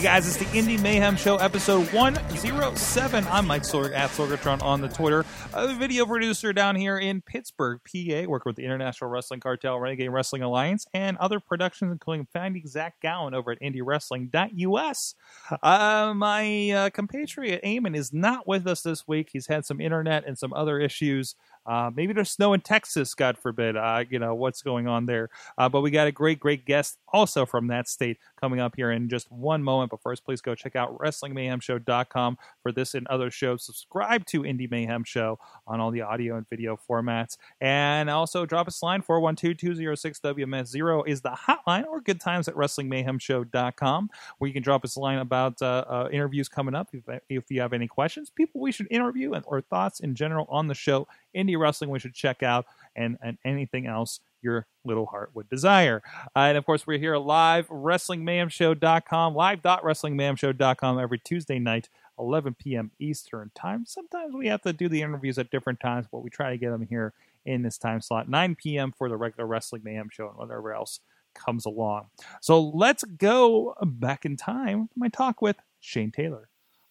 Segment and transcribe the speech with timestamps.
[0.00, 3.26] Hey guys, it's the Indie Mayhem Show, episode 107.
[3.26, 5.26] I'm Mike Sorg at Sorgatron on the Twitter.
[5.52, 10.08] A video producer down here in Pittsburgh, PA, working with the International Wrestling Cartel, Renegade
[10.08, 15.14] Wrestling Alliance, and other productions, including finding Zach Gowen over at IndieWrestling.us.
[15.62, 19.28] Uh, my uh, compatriot Eamon is not with us this week.
[19.30, 21.34] He's had some internet and some other issues.
[21.66, 23.76] Uh, maybe there's snow in Texas, God forbid.
[23.76, 25.28] Uh, you know what's going on there.
[25.58, 28.90] Uh, but we got a great, great guest also from that state coming up here
[28.90, 29.90] in just one moment.
[29.90, 33.64] But first, please go check out WrestlingMayhemShow.com for this and other shows.
[33.64, 38.68] Subscribe to Indie Mayhem Show on all the audio and video formats, and also drop
[38.68, 44.62] us a line 412-206-WMS0 is the hotline, or Good Times at WrestlingMayhemShow.com where you can
[44.62, 47.86] drop us a line about uh, uh, interviews coming up if, if you have any
[47.86, 51.90] questions, people we should interview, and or thoughts in general on the show indie wrestling
[51.90, 56.02] we should check out, and, and anything else your little heart would desire.
[56.36, 61.88] Uh, and of course, we're here live, WrestlingMayhemShow.com, live.WrestlingMayhemShow.com every Tuesday night,
[62.18, 62.90] 11 p.m.
[62.98, 63.84] Eastern Time.
[63.86, 66.70] Sometimes we have to do the interviews at different times, but we try to get
[66.70, 67.12] them here
[67.46, 68.92] in this time slot, 9 p.m.
[68.96, 71.00] for the regular Wrestling Mayhem Show and whatever else
[71.34, 72.06] comes along.
[72.40, 74.88] So let's go back in time.
[74.88, 76.48] To my talk with Shane Taylor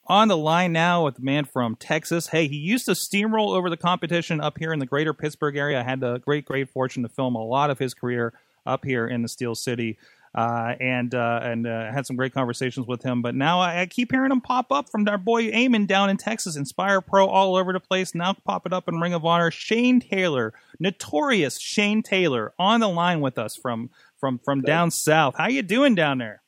[0.09, 2.27] on the line now with the man from Texas.
[2.27, 5.79] Hey, he used to steamroll over the competition up here in the greater Pittsburgh area.
[5.79, 8.33] I had the great, great fortune to film a lot of his career
[8.65, 9.97] up here in the Steel City.
[10.35, 13.23] Uh, and uh, and uh, had some great conversations with him.
[13.23, 16.17] But now I, I, keep hearing him pop up from our boy Eamon down in
[16.17, 18.13] Texas, Inspire Pro all over the place.
[18.13, 19.49] Now pop it up in Ring of Honor.
[19.49, 25.33] Shane Taylor, notorious Shane Taylor, on the line with us from from from down south.
[25.35, 26.43] How you doing down there?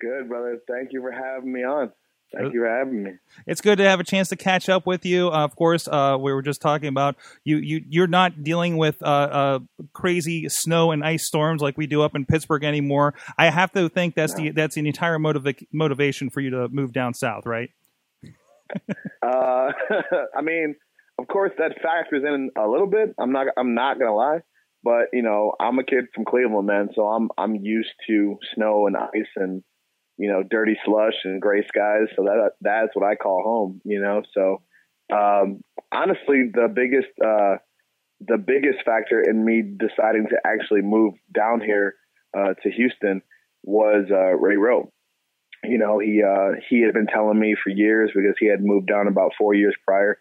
[0.00, 0.58] Good, brother.
[0.66, 1.92] Thank you for having me on.
[2.34, 3.10] Thank you for having me.
[3.46, 5.28] It's good to have a chance to catch up with you.
[5.28, 7.56] Uh, of course, uh, we were just talking about you.
[7.56, 9.58] You you're not dealing with uh, uh
[9.94, 13.14] crazy snow and ice storms like we do up in Pittsburgh anymore.
[13.38, 14.44] I have to think that's no.
[14.44, 17.70] the that's the entire motiva- motivation for you to move down south, right?
[19.22, 19.72] Uh,
[20.36, 20.76] I mean,
[21.18, 23.14] of course, that factors in a little bit.
[23.18, 24.40] I'm not I'm not gonna lie,
[24.84, 28.86] but you know, I'm a kid from Cleveland, man, so I'm I'm used to snow
[28.86, 29.62] and ice and
[30.18, 32.08] you know, dirty slush and gray skies.
[32.16, 34.22] So that that's what I call home, you know.
[34.34, 34.62] So
[35.16, 35.62] um,
[35.92, 37.56] honestly, the biggest uh,
[38.20, 41.94] the biggest factor in me deciding to actually move down here
[42.36, 43.22] uh, to Houston
[43.62, 44.92] was uh, Ray Rowe.
[45.64, 48.88] You know, he uh, he had been telling me for years because he had moved
[48.88, 50.18] down about four years prior,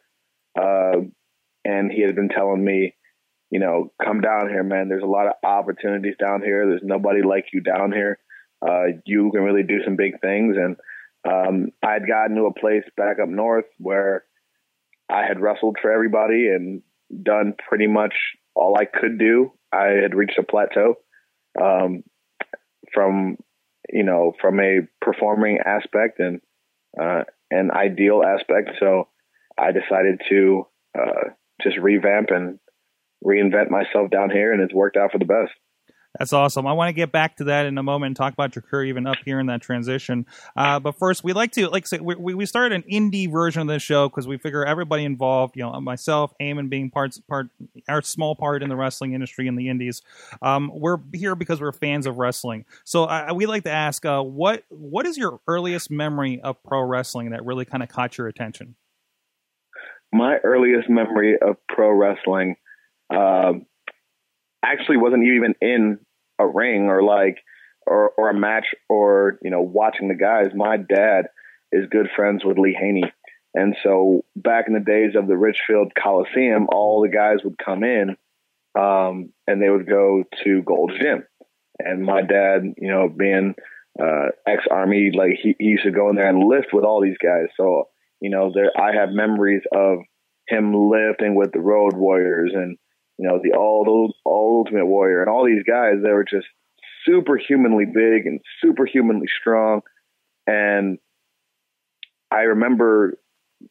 [0.59, 1.01] uh,
[1.65, 2.95] and he had been telling me,
[3.49, 4.89] you know, come down here, man.
[4.89, 6.67] There's a lot of opportunities down here.
[6.67, 8.19] There's nobody like you down here
[8.67, 10.55] uh, you can really do some big things.
[10.57, 10.75] And
[11.27, 14.25] um, I had gotten to a place back up north where
[15.09, 16.81] I had wrestled for everybody and
[17.23, 18.13] done pretty much
[18.55, 19.53] all I could do.
[19.71, 20.95] I had reached a plateau
[21.61, 22.03] um,
[22.93, 23.37] from,
[23.89, 26.41] you know, from a performing aspect and
[26.99, 28.71] uh, an ideal aspect.
[28.79, 29.07] So
[29.57, 30.67] I decided to
[30.97, 31.29] uh,
[31.61, 32.59] just revamp and
[33.25, 35.51] reinvent myself down here, and it's worked out for the best.
[36.17, 36.65] That's awesome.
[36.65, 38.85] I want to get back to that in a moment and talk about your career
[38.85, 40.25] even up here in that transition.
[40.55, 43.67] Uh, but first, we like to, like say, we, we started an indie version of
[43.67, 47.49] this show because we figure everybody involved, you know, myself, Eamon being parts, part,
[47.87, 50.01] our small part in the wrestling industry in the indies.
[50.41, 52.65] Um, we're here because we're fans of wrestling.
[52.83, 56.81] So uh, we like to ask, uh, what what is your earliest memory of pro
[56.81, 58.75] wrestling that really kind of caught your attention?
[60.11, 62.55] My earliest memory of pro wrestling.
[63.09, 63.67] Um,
[64.63, 65.99] actually wasn't even in
[66.39, 67.37] a ring or like
[67.85, 70.47] or or a match or you know watching the guys.
[70.53, 71.27] My dad
[71.71, 73.11] is good friends with Lee Haney,
[73.53, 77.83] and so back in the days of the Richfield Coliseum, all the guys would come
[77.83, 78.15] in,
[78.77, 81.23] um, and they would go to Gold's Gym.
[81.79, 83.53] And my dad, you know, being
[84.01, 87.01] uh, ex army, like he, he used to go in there and lift with all
[87.01, 87.47] these guys.
[87.55, 87.89] So
[88.21, 89.99] you know, there I have memories of
[90.47, 92.77] him lifting with the Road Warriors and
[93.17, 96.47] you know, the all all Ultimate Warrior and all these guys, they were just
[97.05, 99.81] superhumanly big and superhumanly strong.
[100.45, 100.99] And
[102.31, 103.17] I remember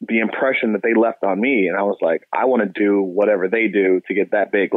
[0.01, 3.03] the impression that they left on me, and I was like, I want to do
[3.03, 4.71] whatever they do to get that big,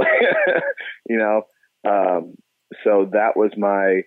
[1.10, 1.44] you know.
[1.88, 2.36] Um,
[2.83, 4.01] so that was my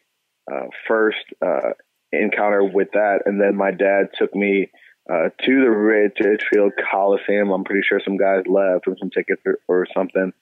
[0.50, 1.70] uh, first uh,
[2.12, 4.70] encounter with that, and then my dad took me
[5.10, 7.50] uh, to the Richfield Coliseum.
[7.50, 10.32] I'm pretty sure some guys left with some tickets or, or something.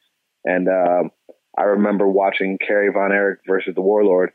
[0.45, 1.11] And um,
[1.57, 4.33] I remember watching Kerry Von Erich versus the Warlord,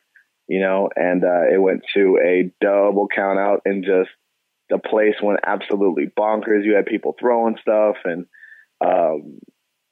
[0.48, 4.10] you know, and uh, it went to a double count out and just
[4.70, 6.64] the place went absolutely bonkers.
[6.64, 8.26] You had people throwing stuff and
[8.84, 9.40] um,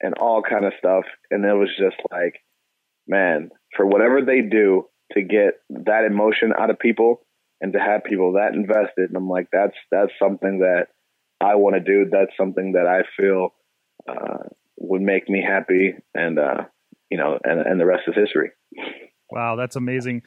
[0.00, 2.40] and all kind of stuff, and it was just like,
[3.06, 7.24] man, for whatever they do to get that emotion out of people
[7.60, 10.88] and to have people that invested, and I'm like, that's that's something that
[11.40, 12.08] I want to do.
[12.10, 13.54] That's something that I feel
[14.08, 16.64] uh, would make me happy, and uh,
[17.10, 18.50] you know, and and the rest is history.
[19.30, 20.22] Wow, that's amazing.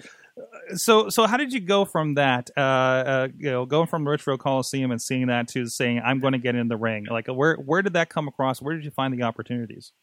[0.76, 4.12] So, so how did you go from that, uh, uh, you know, going from the
[4.12, 7.06] Richfield Coliseum and seeing that to saying, "I'm going to get in the ring"?
[7.10, 8.62] Like, where where did that come across?
[8.62, 9.94] Where did you find the opportunities?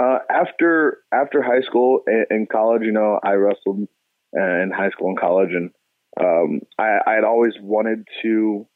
[0.00, 3.86] Uh, after after high school and, college, you know, I wrestled
[4.32, 5.70] in high school and college, and
[6.18, 8.66] um, I, I had always wanted to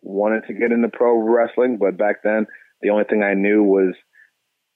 [0.00, 2.46] wanted to get into pro wrestling, but back then
[2.80, 3.94] the only thing I knew was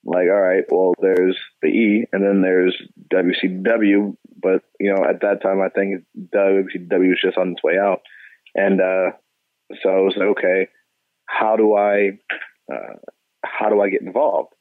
[0.05, 2.75] like, all right, well, there's the E, and then there's
[3.13, 6.03] WCW, but you know, at that time, I think
[6.35, 8.01] WCW was just on its way out,
[8.55, 9.11] and uh,
[9.81, 10.67] so I was like, okay,
[11.25, 12.19] how do I,
[12.71, 12.95] uh,
[13.45, 14.53] how do I get involved?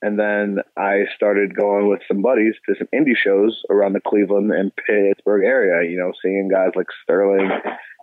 [0.00, 4.52] And then I started going with some buddies to some indie shows around the Cleveland
[4.52, 5.90] and Pittsburgh area.
[5.90, 7.50] You know, seeing guys like Sterling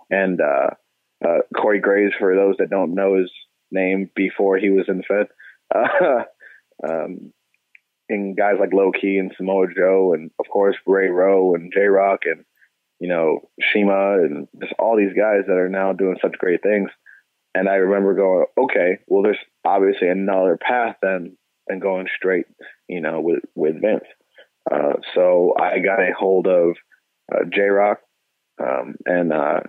[0.10, 0.72] and uh,
[1.26, 3.32] uh, Corey Graves, for those that don't know his
[3.76, 5.28] name before he was in the Fed.
[5.74, 6.24] Uh,
[6.88, 7.34] um,
[8.10, 11.82] and guys like Low Ki and Samoa Joe, and of course Ray Rowe and J
[11.86, 12.46] Rock, and
[13.00, 16.90] you know Shima, and just all these guys that are now doing such great things.
[17.56, 21.38] And I remember going, okay, well, there's obviously another path than
[21.68, 22.46] than going straight,
[22.88, 24.06] you know, with with Vince.
[24.72, 26.76] Uh, so I got a hold of
[27.34, 28.00] uh, J Rock
[28.62, 29.62] um, and uh,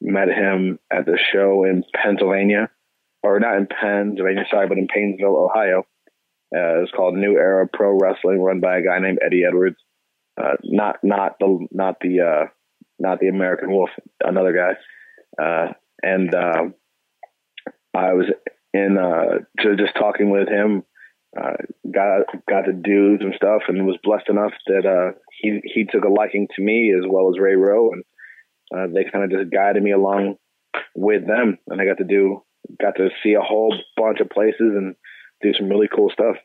[0.00, 2.70] met him at the show in Pennsylvania,
[3.24, 5.86] or not in Pennsylvania, sorry, but in Painesville, Ohio.
[6.54, 9.78] Uh, it's called New Era Pro Wrestling, run by a guy named Eddie Edwards.
[10.40, 12.46] Uh, not not the not the uh,
[12.98, 13.90] not the American Wolf,
[14.22, 15.42] another guy.
[15.42, 15.72] Uh,
[16.02, 16.74] and um,
[17.94, 18.26] I was
[18.74, 19.38] in uh,
[19.76, 20.82] just talking with him.
[21.36, 21.54] Uh,
[21.92, 26.04] got got to do some stuff, and was blessed enough that uh, he he took
[26.04, 28.04] a liking to me as well as Ray Rowe, and
[28.76, 30.36] uh, they kind of just guided me along
[30.94, 32.42] with them, and I got to do
[32.80, 34.94] got to see a whole bunch of places and
[35.42, 36.36] do some really cool stuff.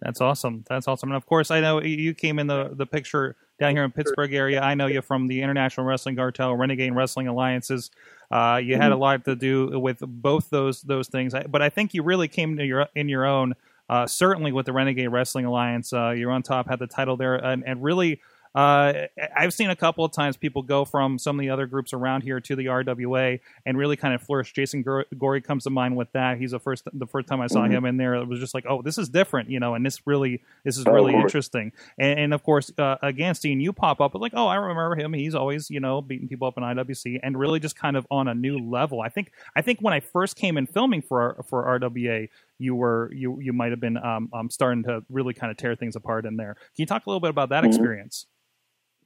[0.00, 0.64] That's awesome.
[0.68, 1.10] That's awesome.
[1.10, 4.34] And of course, I know you came in the, the picture down here in Pittsburgh
[4.34, 4.60] area.
[4.60, 7.90] I know you from the International Wrestling Cartel, Renegade Wrestling Alliances.
[8.30, 8.82] Uh, you mm-hmm.
[8.82, 12.28] had a lot to do with both those those things, but I think you really
[12.28, 13.54] came to your in your own.
[13.88, 17.36] Uh, certainly with the Renegade Wrestling Alliance, uh, you're on top, had the title there,
[17.36, 18.20] and, and really
[18.56, 19.06] uh,
[19.36, 22.22] I've seen a couple of times people go from some of the other groups around
[22.22, 24.54] here to the RWA and really kind of flourish.
[24.54, 24.82] Jason
[25.18, 26.38] Gory comes to mind with that.
[26.38, 27.72] He's the first the first time I saw mm-hmm.
[27.74, 30.06] him in there, it was just like, oh, this is different, you know, and this
[30.06, 31.72] really this is oh, really interesting.
[31.98, 35.12] And, and, of course, uh, again, Steen, you pop up, like, oh, I remember him.
[35.12, 38.26] He's always you know beating people up in IWC and really just kind of on
[38.26, 39.02] a new level.
[39.02, 43.12] I think I think when I first came in filming for for RWA, you were
[43.12, 46.24] you you might have been um, um, starting to really kind of tear things apart
[46.24, 46.54] in there.
[46.54, 47.68] Can you talk a little bit about that mm-hmm.
[47.68, 48.26] experience?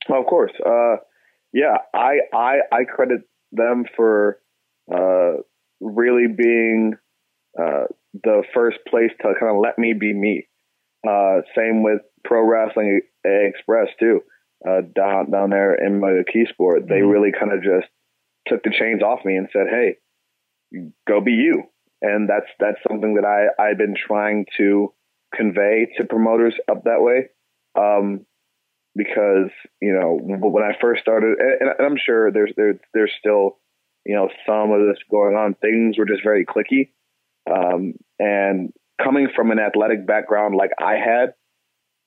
[0.09, 0.53] Well, of course.
[0.65, 0.97] Uh,
[1.53, 4.39] yeah, I, I I credit them for
[4.93, 5.43] uh,
[5.81, 6.95] really being
[7.59, 10.47] uh, the first place to kind of let me be me.
[11.07, 14.21] Uh, same with Pro Wrestling Express too.
[14.67, 17.09] Uh, down down there in McKeesport, they mm-hmm.
[17.09, 17.89] really kind of just
[18.47, 19.97] took the chains off me and said, "Hey,
[21.09, 21.65] go be you."
[22.03, 24.93] And that's that's something that I I've been trying to
[25.35, 27.29] convey to promoters up that way.
[27.75, 28.27] Um,
[28.97, 33.59] because you know when I first started, and, I'm sure there's there, there's still
[34.05, 35.55] you know some of this going on.
[35.55, 36.91] Things were just very cliquey,
[37.51, 41.35] um, and coming from an athletic background like I had,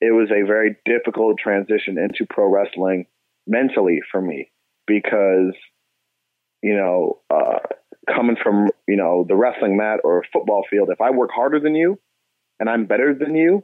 [0.02, 3.08] it was a very difficult transition into pro wrestling
[3.48, 4.52] mentally for me
[4.86, 5.54] because
[6.62, 7.60] you know uh,
[8.14, 11.76] coming from you know the wrestling mat or football field, if I work harder than
[11.76, 12.00] you
[12.60, 13.64] and I'm better than you,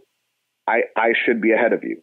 [0.67, 2.01] I I should be ahead of you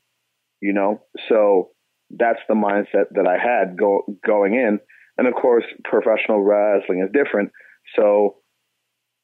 [0.60, 1.02] you know?
[1.28, 1.70] So
[2.10, 4.78] that's the mindset that I had go, going in.
[5.18, 7.50] And of course, professional wrestling is different.
[7.94, 8.36] So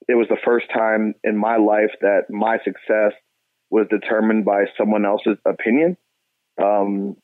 [0.09, 3.13] it was the first time in my life that my success
[3.71, 5.97] was determined by someone else's opinion.
[6.63, 7.17] Um,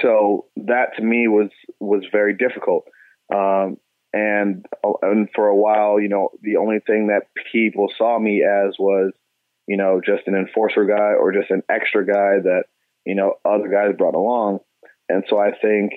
[0.00, 2.84] so that to me was was very difficult.
[3.34, 3.78] Um,
[4.12, 4.66] and
[5.02, 9.12] and for a while, you know, the only thing that people saw me as was,
[9.66, 12.64] you know, just an enforcer guy or just an extra guy that
[13.04, 14.60] you know, other guys brought along.
[15.08, 15.92] And so I think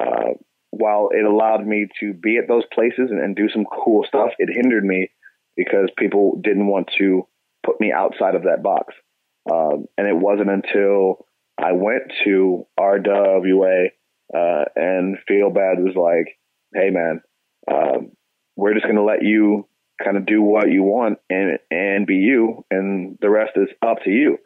[0.00, 0.34] uh,
[0.70, 4.30] while it allowed me to be at those places and, and do some cool stuff,
[4.38, 5.10] it hindered me
[5.56, 7.26] because people didn't want to
[7.64, 8.94] put me outside of that box.
[9.50, 11.26] Um, and it wasn't until
[11.58, 13.88] I went to RWA
[14.34, 16.36] uh, and Feelbad was like,
[16.74, 17.22] "Hey, man,
[17.70, 18.12] um,
[18.56, 19.68] we're just going to let you
[20.02, 23.98] kind of do what you want and and be you, and the rest is up
[24.04, 24.38] to you."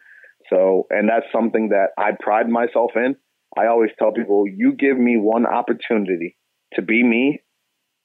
[0.50, 3.16] So, and that's something that I pride myself in.
[3.56, 6.36] I always tell people, you give me one opportunity
[6.74, 7.40] to be me.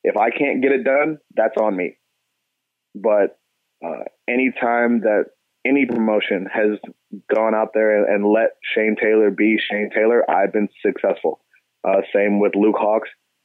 [0.03, 1.97] If I can't get it done, that's on me.
[2.93, 3.37] But
[3.83, 5.25] uh, anytime that
[5.65, 6.79] any promotion has
[7.33, 11.41] gone out there and, and, let Shane Taylor be Shane Taylor, I've been successful.
[11.83, 13.01] Uh, same with Luke Hawx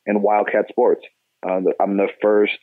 [0.07, 1.03] and WildKat Sports.
[1.47, 2.59] Uh, I'm the first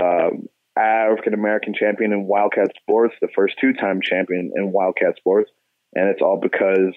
[0.00, 5.50] um, African American champion in WildKat Sports, the first two time champion in WildKat Sports.
[5.94, 6.94] And it's all because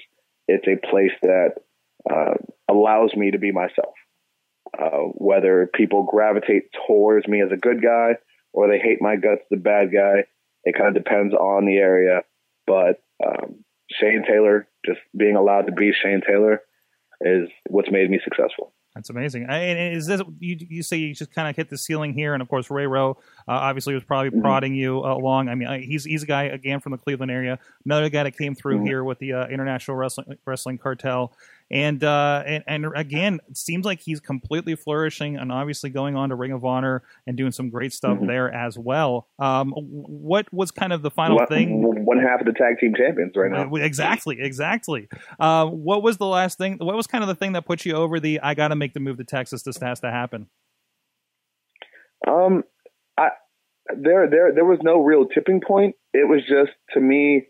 [0.47, 1.51] it's a place that
[2.09, 2.33] uh,
[2.69, 3.93] allows me to be myself.
[4.77, 8.15] Uh, whether people gravitate towards me as a good guy
[8.53, 10.25] or they hate my guts, the bad guy,
[10.63, 12.21] it kind of depends on the area.
[12.67, 16.61] But um, Shane Taylor, just being allowed to be Shane Taylor,
[17.21, 18.73] is what's made me successful.
[18.95, 19.45] That's amazing.
[19.47, 20.57] And is this you?
[20.67, 23.11] You say you just kind of hit the ceiling here, and of course Ray Rowe
[23.47, 24.41] uh, obviously was probably mm-hmm.
[24.41, 25.47] prodding you uh, along.
[25.47, 28.55] I mean, he's he's a guy again from the Cleveland area, another guy that came
[28.55, 28.87] through mm-hmm.
[28.87, 31.31] here with the uh, International Wrestling Wrestling Cartel,
[31.71, 36.29] and, uh, and and again, it seems like he's completely flourishing, and obviously going on
[36.29, 38.27] to Ring of Honor and doing some great stuff mm-hmm.
[38.27, 39.27] there as well.
[39.37, 42.05] Um, what was kind of the final one, thing?
[42.05, 43.73] One half of the tag team champions right now.
[43.75, 45.07] Exactly, exactly.
[45.39, 46.77] Uh, what was the last thing?
[46.79, 48.39] What was kind of the thing that put you over the?
[48.41, 49.63] I got to make the move to Texas.
[49.63, 50.47] This has to happen.
[52.27, 52.63] Um,
[53.17, 53.29] I
[53.95, 55.95] there there there was no real tipping point.
[56.13, 57.47] It was just to me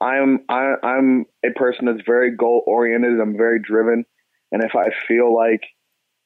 [0.00, 3.20] I'm I, I'm a person that's very goal oriented.
[3.20, 4.04] I'm very driven,
[4.52, 5.62] and if I feel like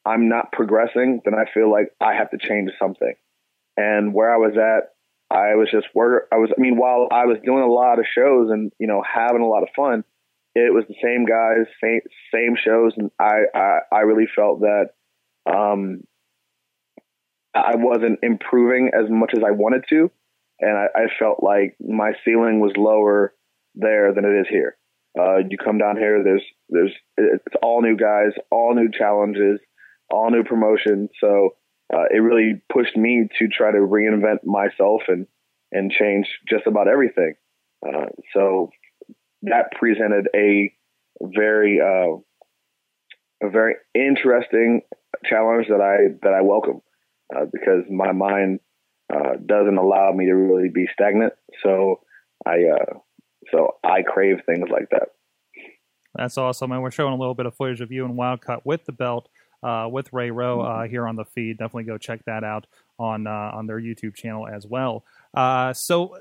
[0.05, 3.15] I'm not progressing, then I feel like I have to change something.
[3.77, 4.91] And where I was at,
[5.35, 6.29] I was just work.
[6.33, 6.51] I was.
[6.57, 9.49] I mean, while I was doing a lot of shows and you know having a
[9.49, 10.05] lot of fun,
[10.55, 12.01] it was the same guys, same
[12.35, 14.91] same shows, and I I, I really felt that
[15.51, 16.03] um,
[17.55, 20.11] I wasn't improving as much as I wanted to,
[20.61, 23.33] and I, I felt like my ceiling was lower
[23.75, 24.77] there than it is here.
[25.19, 29.61] Uh, you come down here, there's there's it's all new guys, all new challenges,
[30.11, 31.11] all new promotions.
[31.21, 31.51] So
[31.93, 35.27] uh, it really pushed me to try to reinvent myself and
[35.71, 37.35] and change just about everything.
[37.87, 38.71] Uh, so
[39.43, 40.73] that presented a
[41.21, 42.17] very uh,
[43.47, 44.83] a very interesting
[45.25, 46.81] challenge that I that I welcome
[47.35, 48.61] uh, because my mind
[49.13, 51.35] uh, doesn't allow me to really be stagnant.
[51.63, 52.01] So
[52.47, 52.65] I
[53.53, 55.09] so I crave things like that.
[56.15, 56.73] That's awesome.
[56.73, 59.29] And we're showing a little bit of footage of you and WildKat with the belt
[59.63, 60.91] uh, with Ray Rowe uh, mm-hmm.
[60.91, 61.59] here on the feed.
[61.59, 62.67] Definitely go check that out
[62.99, 65.05] on uh, on their YouTube channel as well.
[65.35, 66.15] Uh, so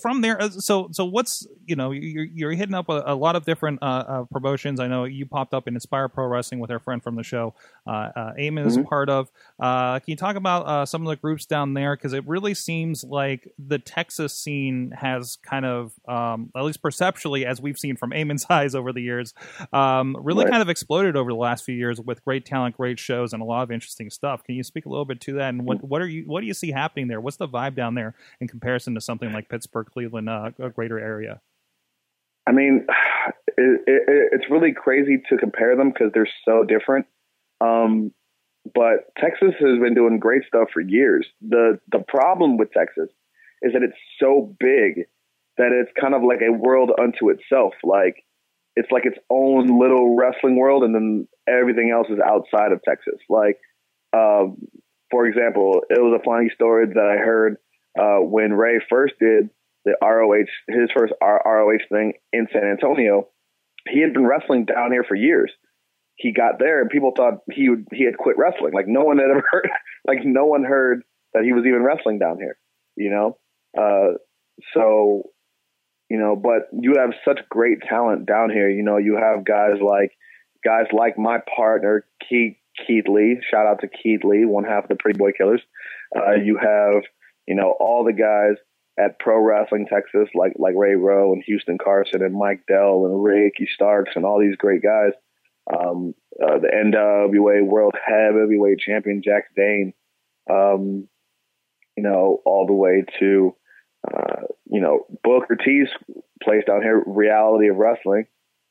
[0.00, 3.36] from there, uh, so so what's you know you're, you're hitting up a, a lot
[3.36, 4.80] of different uh, uh, promotions.
[4.80, 7.54] I know you popped up in Inspire Pro Wrestling with our friend from the show,
[7.86, 8.88] uh, uh Eamon is mm-hmm.
[8.88, 9.30] part of.
[9.60, 11.96] can you talk about some of the groups down there?
[11.96, 17.46] Because it really seems like the Texas scene has kind of, um, at least perceptually,
[17.46, 19.34] as we've seen from Eamon's eyes over the years,
[19.72, 20.50] um, really right.
[20.50, 23.44] kind of exploded over the last few years with great talent, great shows, and a
[23.44, 24.42] lot of interesting stuff.
[24.42, 25.50] Can you speak a little bit to that?
[25.50, 27.20] And what what are you what do you see happening there?
[27.20, 28.14] What's the vibe down there?
[28.48, 31.40] In comparison to something like Pittsburgh, Cleveland, uh, a greater area?
[32.46, 32.86] I mean,
[33.58, 37.06] it, it, it's really crazy to compare them because they're so different.
[37.60, 38.12] Um,
[38.74, 41.26] but Texas has been doing great stuff for years.
[41.42, 43.10] the The problem with Texas
[43.62, 45.06] is that it's so big
[45.58, 47.74] that it's kind of like a world unto itself.
[47.82, 48.24] Like
[48.76, 53.18] it's like its own little wrestling world, and then everything else is outside of Texas.
[53.28, 53.58] Like,
[54.12, 54.56] um,
[55.10, 57.56] for example, it was a funny story that I heard
[57.98, 59.50] uh, when Ray first did
[59.84, 63.28] the ROH, his first ROH thing in San Antonio,
[63.88, 65.52] he had been wrestling down here for years.
[66.16, 68.72] He got there and people thought he would, he had quit wrestling.
[68.74, 69.68] Like no one had ever heard,
[70.06, 71.02] like no one heard
[71.32, 72.58] that he was even wrestling down here,
[72.96, 73.38] you know?
[73.78, 74.18] Uh,
[74.74, 75.22] so,
[76.10, 78.68] you know, but you have such great talent down here.
[78.68, 80.12] You know, you have guys like,
[80.64, 83.40] guys like my partner, Keith, Keith Lee.
[83.50, 85.62] Shout out to Keith Lee, one half of the Pretty Boy Killers.
[86.16, 87.02] Uh, you have
[87.48, 88.62] you know, all the guys
[88.98, 93.24] at Pro Wrestling Texas, like like Ray Rowe and Houston Carson and Mike Dell and
[93.24, 95.12] Ricky Starks and all these great guys.
[95.72, 99.94] Um, uh, the NWA World Heavyweight Champion Jax Dane,
[100.50, 101.08] um,
[101.96, 103.56] you know, all the way to
[104.06, 105.88] uh, you know Booker T's
[106.42, 108.26] place down here, Reality of Wrestling,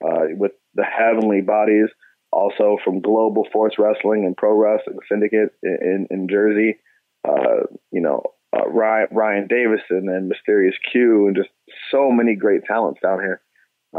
[0.06, 1.90] uh, with the Heavenly Bodies,
[2.32, 6.78] also from Global Force Wrestling and Pro Wrestling Syndicate in, in, in Jersey.
[7.28, 8.22] Uh, you know,
[8.58, 11.50] uh, Ryan, Ryan Davison and Mysterious Q, and just
[11.92, 13.42] so many great talents down here.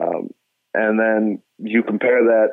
[0.00, 0.31] Um,
[0.75, 2.49] and then you compare that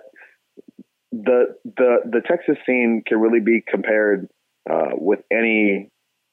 [1.11, 4.27] the the the Texas scene can really be compared
[4.69, 5.89] uh, with any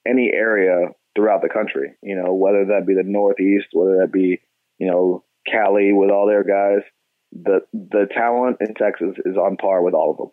[0.06, 1.94] any area throughout the country.
[2.02, 4.40] You know, whether that be the Northeast, whether that be
[4.78, 6.82] you know Cali with all their guys.
[7.32, 10.30] The the talent in Texas is on par with all of them.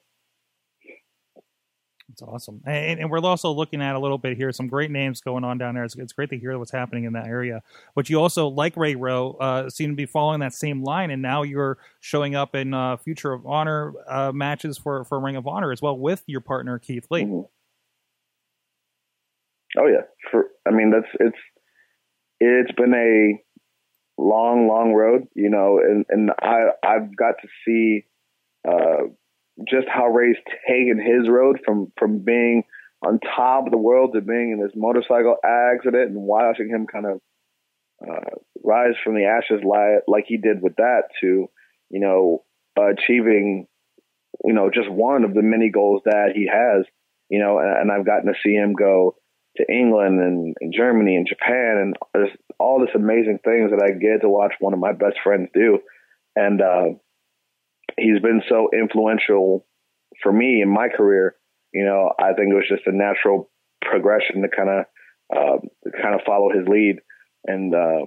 [2.19, 2.61] That's awesome.
[2.65, 5.57] And, and, we're also looking at a little bit here, some great names going on
[5.57, 5.83] down there.
[5.83, 7.61] It's, it's great to hear what's happening in that area.
[7.95, 11.21] But you also, like Ray Rowe, uh, seem to be following that same line, and
[11.21, 15.47] now you're showing up in uh, Future of Honor uh, matches for, for Ring of
[15.47, 17.23] Honor as well with your partner Keith Lee.
[17.23, 17.41] Mm-hmm.
[19.77, 21.37] Oh yeah, for I mean that's it's
[22.39, 23.39] it's been a
[24.19, 28.05] long, long road, you know, and and I I've got to see
[28.67, 29.09] uh,
[29.67, 30.37] just how Ray's
[30.67, 32.63] taken his road from from being
[33.05, 37.05] on top of the world to being in this motorcycle accident and watching him kind
[37.05, 37.21] of
[38.05, 41.49] uh, rise from the ashes like, like he did with that to,
[41.89, 42.43] you know,
[42.77, 43.67] achieving,
[44.43, 46.85] you know, just one of the many goals that he has,
[47.29, 49.15] you know, and, I've gotten to see him go
[49.57, 53.91] to England and, and Germany and Japan and there's all this amazing things that I
[53.91, 55.79] get to watch one of my best friends do.
[56.35, 56.85] And, uh,
[57.99, 59.65] he's been so influential
[60.21, 61.35] for me in my career.
[61.73, 63.49] You know, I think it was just a natural
[63.81, 64.85] progression to kind of
[65.35, 66.97] uh, kind of follow his lead
[67.45, 68.05] and uh,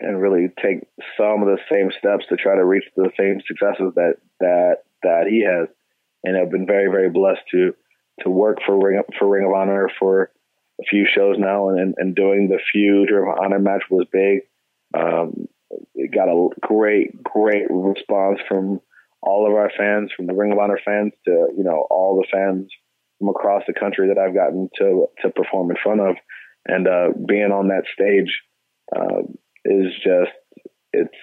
[0.00, 0.86] and really take
[1.16, 5.26] some of the same steps to try to reach the same successes that that that
[5.28, 5.68] he has.
[6.24, 7.74] And I've been very very blessed to
[8.20, 10.30] to work for Ring for Ring of Honor for
[10.80, 14.42] a few shows now, and and doing the feud Ring of Honor match was big.
[14.96, 15.48] Um,
[15.94, 18.80] it got a great great response from
[19.22, 22.26] all of our fans, from the Ring of Honor fans to you know all the
[22.32, 22.70] fans
[23.18, 26.16] from across the country that I've gotten to to perform in front of,
[26.66, 28.40] and uh, being on that stage
[28.94, 29.22] uh,
[29.64, 30.32] is just
[30.92, 31.14] it's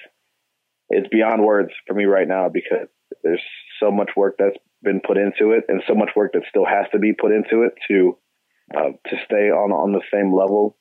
[0.89, 2.87] it's beyond words for me right now because
[3.23, 3.41] there's
[3.79, 6.85] so much work that's been put into it and so much work that still has
[6.91, 8.17] to be put into it to
[8.75, 10.77] uh, to stay on on the same level,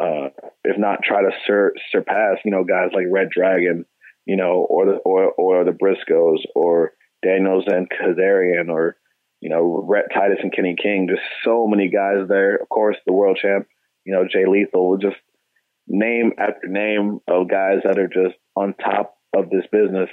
[0.00, 0.28] uh,
[0.64, 3.84] if not try to sur- surpass you know guys like Red Dragon
[4.28, 6.92] you know, or the or or the Briscoes or
[7.24, 8.96] Daniels and Kazarian or
[9.40, 11.08] you know Rhett Titus and Kenny King.
[11.10, 12.56] Just so many guys there.
[12.56, 13.66] Of course, the world champ,
[14.04, 14.98] you know, Jay Lethal.
[14.98, 15.16] Just
[15.88, 20.10] name after name of guys that are just on top of this business.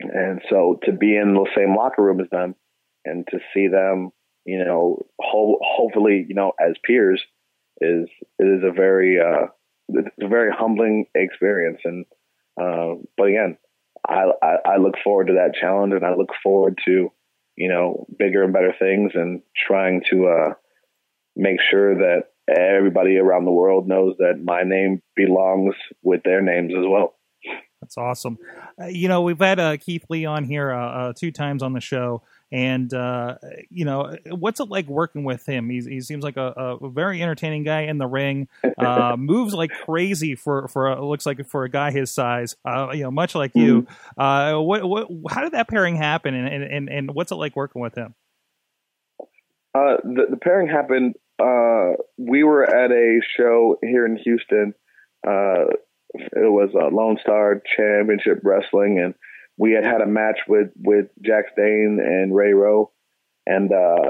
[0.00, 2.56] And so to be in the same locker room as them
[3.04, 4.10] and to see them,
[4.44, 7.22] you know, ho- hopefully, you know, as peers
[7.80, 8.08] is
[8.40, 9.46] is a very uh,
[9.88, 12.06] it's a very humbling experience and
[12.60, 13.56] uh, but again,
[14.06, 17.10] I, I, I look forward to that challenge, and I look forward to
[17.56, 20.54] you know bigger and better things, and trying to uh,
[21.36, 26.72] make sure that everybody around the world knows that my name belongs with their names
[26.76, 27.14] as well.
[27.80, 28.38] That's awesome.
[28.80, 31.72] Uh, you know, we've had uh, Keith Lee on here uh, uh two times on
[31.72, 33.36] the show, and uh,
[33.70, 35.70] you know, what's it like working with him?
[35.70, 38.48] He's, he seems like a, a, very entertaining guy in the ring.
[38.80, 42.56] Uh, moves like crazy for for a, looks like for a guy his size.
[42.64, 43.82] Uh, you know, much like you.
[43.82, 44.20] Mm-hmm.
[44.20, 45.08] Uh, what what?
[45.30, 46.34] How did that pairing happen?
[46.34, 48.14] And and and what's it like working with him?
[49.74, 51.14] Uh, the, the pairing happened.
[51.38, 54.72] Uh, we were at a show here in Houston.
[55.24, 55.78] it
[56.34, 59.14] was a Lone Star Championship Wrestling, and
[59.60, 62.90] we had had a match with with Jax Dane and Ray Rowe,
[63.46, 64.08] and uh,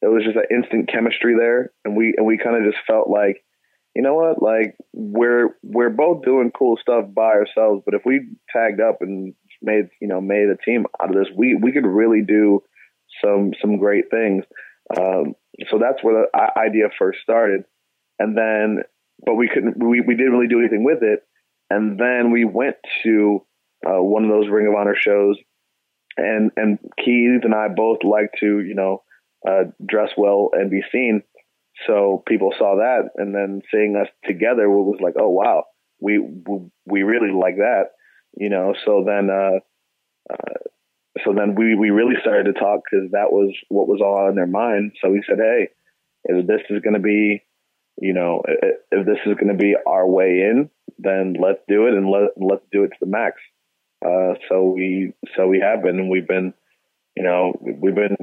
[0.00, 3.10] it was just an instant chemistry there, and we and we kind of just felt
[3.10, 3.44] like,
[3.94, 8.30] you know what, like we're we're both doing cool stuff by ourselves, but if we
[8.50, 11.86] tagged up and made you know made a team out of this, we we could
[11.86, 12.62] really do
[13.22, 14.44] some some great things.
[14.98, 15.34] Um,
[15.70, 17.64] so that's where the idea first started,
[18.18, 18.78] and then
[19.26, 21.20] but we couldn't we we didn't really do anything with it,
[21.68, 23.44] and then we went to
[23.86, 25.36] uh, one of those Ring of Honor shows,
[26.16, 29.02] and and Keith and I both like to you know
[29.46, 31.22] uh, dress well and be seen.
[31.86, 35.64] So people saw that, and then seeing us together was like, oh wow,
[36.00, 36.18] we
[36.86, 37.92] we really like that,
[38.36, 38.74] you know.
[38.84, 39.60] So then, uh,
[40.32, 40.70] uh,
[41.24, 44.34] so then we we really started to talk because that was what was all on
[44.34, 44.92] their mind.
[45.00, 45.68] So we said, hey,
[46.24, 47.42] if this is going to be,
[47.98, 48.42] you know,
[48.90, 52.30] if this is going to be our way in, then let's do it and let
[52.36, 53.40] let's do it to the max.
[54.04, 56.54] Uh, so we so we have been, and we've been,
[57.16, 58.16] you know, we've been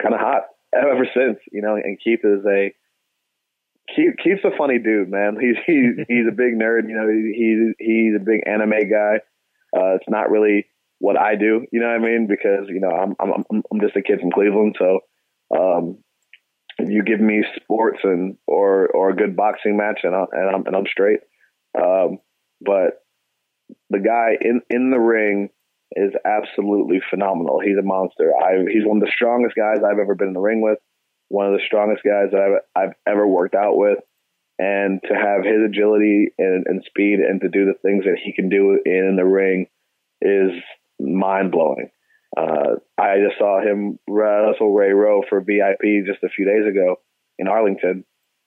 [0.00, 0.42] kind of hot
[0.74, 1.38] ever since.
[1.50, 2.74] You know, and Keith is a
[3.94, 5.36] Keith, Keith's a funny dude, man.
[5.40, 6.88] He's he's he's a big nerd.
[6.88, 9.20] You know, he's he's a big anime guy.
[9.76, 10.66] Uh, it's not really
[10.98, 11.66] what I do.
[11.72, 12.26] You know what I mean?
[12.26, 15.00] Because you know I'm I'm I'm just a kid from Cleveland, so
[15.56, 15.98] um,
[16.78, 20.66] you give me sports and or or a good boxing match and I, and I'm
[20.66, 21.20] and I'm straight.
[21.76, 22.18] Um,
[22.60, 23.03] but
[23.90, 25.50] the guy in in the ring
[25.92, 27.60] is absolutely phenomenal.
[27.60, 28.32] He's a monster.
[28.34, 30.78] I he's one of the strongest guys I've ever been in the ring with.
[31.28, 33.98] One of the strongest guys that I've I've ever worked out with.
[34.56, 38.32] And to have his agility and, and speed and to do the things that he
[38.32, 39.66] can do in, the ring
[40.22, 40.50] is
[41.00, 41.90] mind blowing.
[42.36, 46.96] Uh, I just saw him wrestle Ray Rowe for VIP just a few days ago
[47.38, 48.04] in Arlington,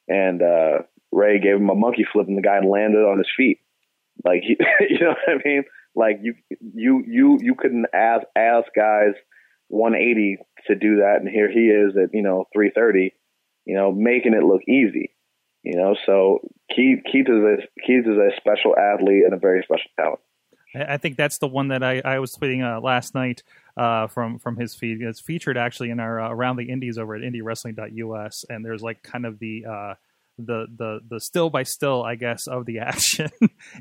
[0.07, 0.79] and uh,
[1.11, 3.59] Ray gave him a monkey flip, and the guy landed on his feet.
[4.23, 4.43] Like
[4.89, 5.63] you know what I mean?
[5.95, 9.13] Like you, you, you, you couldn't ask ask guys
[9.69, 13.13] 180 to do that, and here he is at you know 330,
[13.65, 15.13] you know, making it look easy.
[15.63, 16.39] You know, so
[16.73, 20.19] Keith Keith is a Keith is a special athlete and a very special talent.
[20.75, 23.41] I think that's the one that I, I was tweeting uh, last night
[23.75, 25.01] uh, from from his feed.
[25.01, 29.01] It's featured actually in our uh, around the indies over at indiewrestling.us, and there's like
[29.03, 29.93] kind of the uh,
[30.37, 33.29] the the the still by still, I guess, of the action.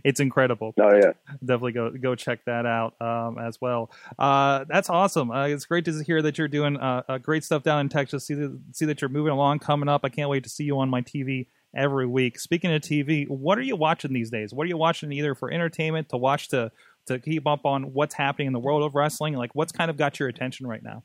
[0.04, 0.74] it's incredible.
[0.80, 3.90] Oh yeah, definitely go go check that out um, as well.
[4.18, 5.30] Uh, that's awesome.
[5.30, 8.26] Uh, it's great to hear that you're doing uh, great stuff down in Texas.
[8.26, 10.02] See that see that you're moving along, coming up.
[10.04, 12.38] I can't wait to see you on my TV every week.
[12.38, 14.52] Speaking of TV, what are you watching these days?
[14.52, 16.72] What are you watching either for entertainment, to watch to
[17.06, 19.34] to keep up on what's happening in the world of wrestling?
[19.34, 21.04] Like, what's kind of got your attention right now?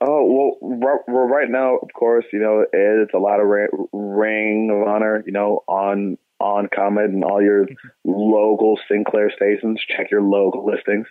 [0.00, 3.46] Oh well, right, well, right now, of course, you know it's a lot of
[3.92, 7.66] Ring of Honor, you know, on on Comet and all your
[8.04, 9.80] local Sinclair stations.
[9.88, 11.06] Check your local listings.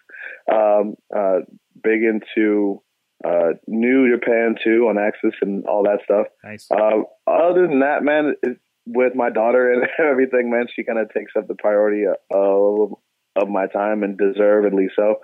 [0.52, 1.40] Um, uh,
[1.82, 2.82] big into
[3.26, 6.28] uh, New Japan too on AXS and all that stuff.
[6.44, 6.70] Nice.
[6.70, 11.12] Uh, other than that, man, it, with my daughter and everything, man, she kind of
[11.12, 12.92] takes up the priority of
[13.36, 15.16] of my time and deservedly so.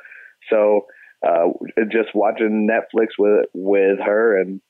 [0.49, 0.87] So
[1.25, 1.47] uh,
[1.91, 4.61] just watching Netflix with with her and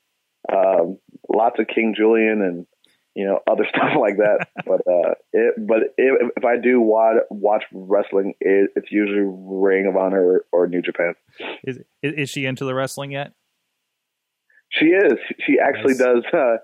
[0.52, 0.98] um,
[1.32, 2.66] lots of King Julien and
[3.14, 4.48] you know other stuff like that.
[4.66, 9.86] but uh, it, but it, if I do watch watch wrestling, it, it's usually Ring
[9.86, 11.14] of Honor or, or New Japan.
[11.64, 13.32] Is is she into the wrestling yet?
[14.70, 15.18] She is.
[15.46, 15.98] She actually nice.
[15.98, 16.24] does.
[16.32, 16.56] Uh,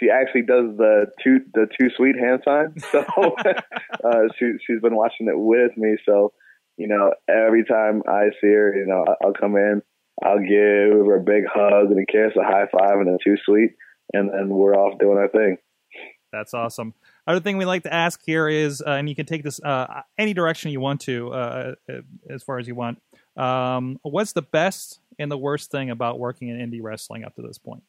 [0.00, 2.74] she actually does the two the Too Sweet hand sign.
[2.92, 3.00] So
[4.04, 5.96] uh, she she's been watching it with me.
[6.04, 6.32] So
[6.76, 9.82] you know, every time I see her, you know, I'll come in,
[10.22, 13.36] I'll give her a big hug and a kiss, a high five, and a Too
[13.44, 13.72] Sweet,
[14.12, 15.58] and then we're off doing our thing.
[16.32, 16.94] That's awesome.
[17.26, 20.02] Other thing we like to ask here is, uh, and you can take this uh,
[20.18, 21.92] any direction you want to, uh, uh
[22.28, 23.00] as far as you want.
[23.36, 27.42] Um, what's the best and the worst thing about working in indie wrestling up to
[27.42, 27.82] this point?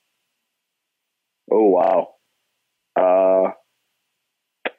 [1.52, 2.16] Oh wow.
[2.96, 3.52] Uh,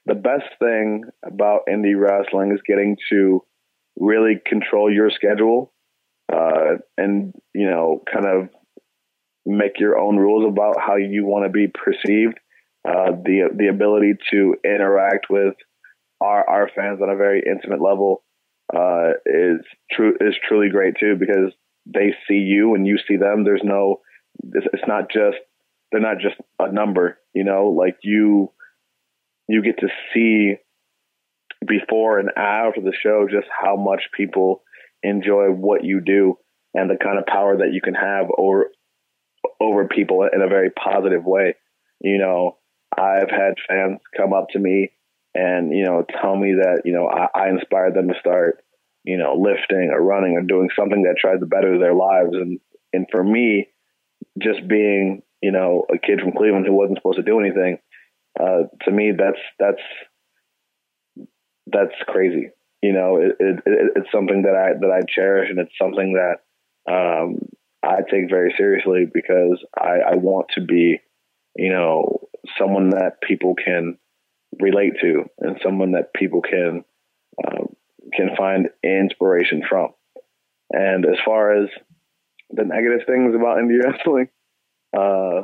[0.07, 3.44] the best thing about indie wrestling is getting to
[3.99, 5.73] really control your schedule
[6.33, 8.49] uh, and you know kind of
[9.47, 12.39] make your own rules about how you want to be perceived.
[12.89, 15.55] Uh, the the ability to interact with
[16.21, 18.23] our our fans on a very intimate level
[18.75, 21.53] uh, is true is truly great too because
[21.87, 23.45] they see you and you see them.
[23.45, 24.01] There's no
[24.55, 25.39] it's, it's not just
[25.91, 27.19] they're not just a number.
[27.35, 28.53] You know, like you
[29.49, 30.57] you get to see
[31.68, 34.62] before and after the show just how much people
[35.02, 36.37] enjoy what you do
[36.74, 38.70] and the kind of power that you can have over
[39.61, 41.54] over people in a very positive way.
[42.00, 42.59] You know,
[42.96, 44.92] I've had fans come up to me
[45.35, 48.62] and you know tell me that you know I, I inspired them to start
[49.04, 52.59] you know lifting or running or doing something that tries to better their lives and
[52.92, 53.68] and for me
[54.40, 57.78] just being you know a kid from Cleveland who wasn't supposed to do anything
[58.40, 59.83] uh, to me that's that's
[61.72, 62.50] that's crazy.
[62.83, 66.14] You know, it, it, it, it's something that I that I cherish, and it's something
[66.14, 67.40] that um,
[67.83, 71.00] I take very seriously because I, I want to be,
[71.57, 72.28] you know,
[72.59, 73.98] someone that people can
[74.61, 76.85] relate to, and someone that people can
[77.46, 77.74] um,
[78.14, 79.88] can find inspiration from.
[80.70, 81.68] And as far as
[82.50, 84.28] the negative things about indie wrestling,
[84.96, 85.42] uh,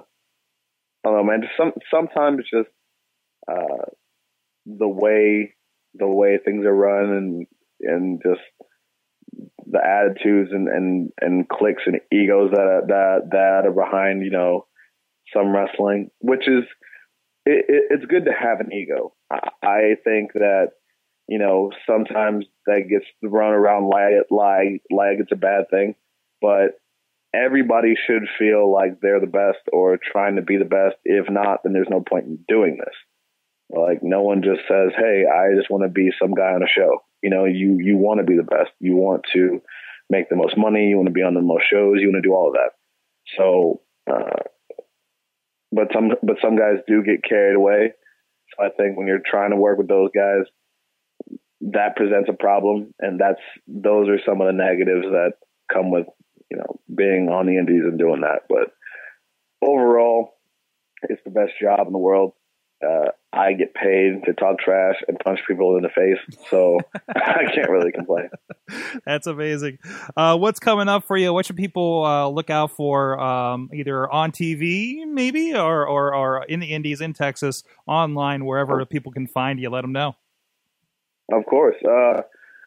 [1.04, 1.42] I don't know, man.
[1.56, 2.70] Some sometimes it's just
[3.50, 3.90] uh,
[4.66, 5.54] the way
[5.94, 7.46] the way things are run and
[7.80, 8.40] and just
[9.66, 14.66] the attitudes and and and cliques and egos that that that are behind you know
[15.34, 16.64] some wrestling, which is
[17.46, 19.14] it, it, it's good to have an ego.
[19.30, 20.68] I, I think that
[21.28, 25.94] you know sometimes that gets run around like like like it's a bad thing,
[26.40, 26.78] but
[27.34, 30.96] everybody should feel like they're the best or trying to be the best.
[31.04, 32.94] If not, then there's no point in doing this.
[33.76, 36.68] Like no one just says, "Hey, I just want to be some guy on a
[36.68, 38.70] show." You know, you you want to be the best.
[38.80, 39.60] You want to
[40.10, 40.88] make the most money.
[40.88, 41.96] You want to be on the most shows.
[42.00, 42.70] You want to do all of that.
[43.36, 44.44] So, uh,
[45.72, 47.92] but some but some guys do get carried away.
[48.50, 50.44] So I think when you're trying to work with those guys,
[51.72, 55.32] that presents a problem, and that's those are some of the negatives that
[55.72, 56.06] come with
[56.50, 58.42] you know being on the indies and doing that.
[58.48, 58.72] But
[59.66, 60.34] overall,
[61.02, 62.32] it's the best job in the world.
[62.84, 67.44] Uh, I get paid to talk trash and punch people in the face, so I
[67.54, 68.28] can't really complain.
[69.04, 69.78] That's amazing.
[70.16, 71.32] Uh, what's coming up for you?
[71.32, 73.18] What should people uh, look out for?
[73.20, 78.84] Um, either on TV, maybe, or, or or in the Indies in Texas, online, wherever
[78.86, 79.70] people can find you.
[79.70, 80.16] Let them know.
[81.32, 81.76] Of course.
[81.84, 82.22] Uh,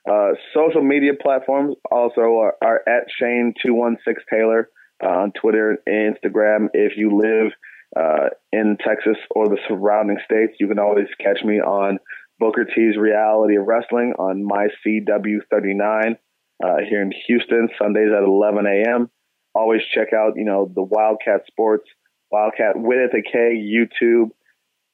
[0.09, 4.69] uh, social media platforms also are, are at Shane two one six Taylor
[5.03, 6.69] uh, on Twitter and Instagram.
[6.73, 7.51] If you live
[7.97, 11.99] uh, in Texas or the surrounding states, you can always catch me on
[12.39, 16.17] Booker T's Reality of Wrestling on my CW thirty nine
[16.63, 19.09] uh, here in Houston, Sundays at eleven a.m.
[19.55, 21.89] Always check out you know the WildKat Sports
[22.33, 24.31] WildKat with a K YouTube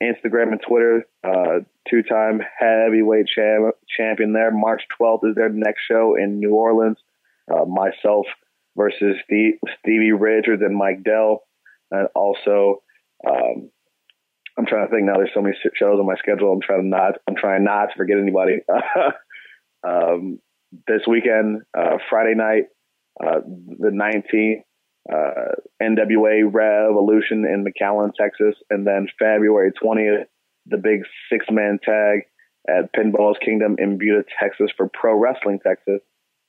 [0.01, 1.05] Instagram and Twitter.
[1.23, 4.51] Uh, two time heavyweight cham- champion there.
[4.51, 6.97] March 12th is their next show in New Orleans.
[7.51, 8.25] Uh, myself
[8.77, 11.43] versus Steve, Stevie Richards and Mike Dell.
[11.91, 12.82] And also,
[13.27, 13.69] um,
[14.57, 15.17] I'm trying to think now.
[15.17, 16.51] There's so many shows on my schedule.
[16.51, 17.13] I'm trying to not.
[17.27, 18.59] I'm trying not to forget anybody.
[19.87, 20.39] um,
[20.87, 22.65] this weekend, uh, Friday night,
[23.23, 24.63] uh, the 19th,
[25.11, 30.25] uh, NWA Revolution in McAllen, Texas, and then February 20th,
[30.67, 32.21] the big six man tag
[32.67, 35.99] at Pinball's Kingdom in Buda, Texas for Pro Wrestling Texas.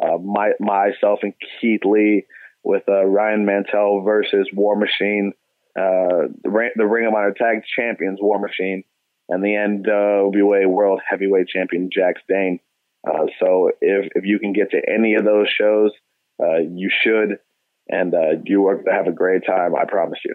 [0.03, 2.27] Uh, my, myself and Keith Lee
[2.63, 5.33] with uh, Ryan Mantell versus War Machine,
[5.77, 8.85] uh, the, Ring of Honor Tag Champions War Machine,
[9.29, 12.61] and the NWA World Heavyweight Champion Jax Dane.
[13.07, 15.93] Uh, so if if you can get to any of those shows,
[16.43, 17.39] uh, you should
[17.89, 19.75] and uh, you are have a great time.
[19.75, 20.35] I promise you.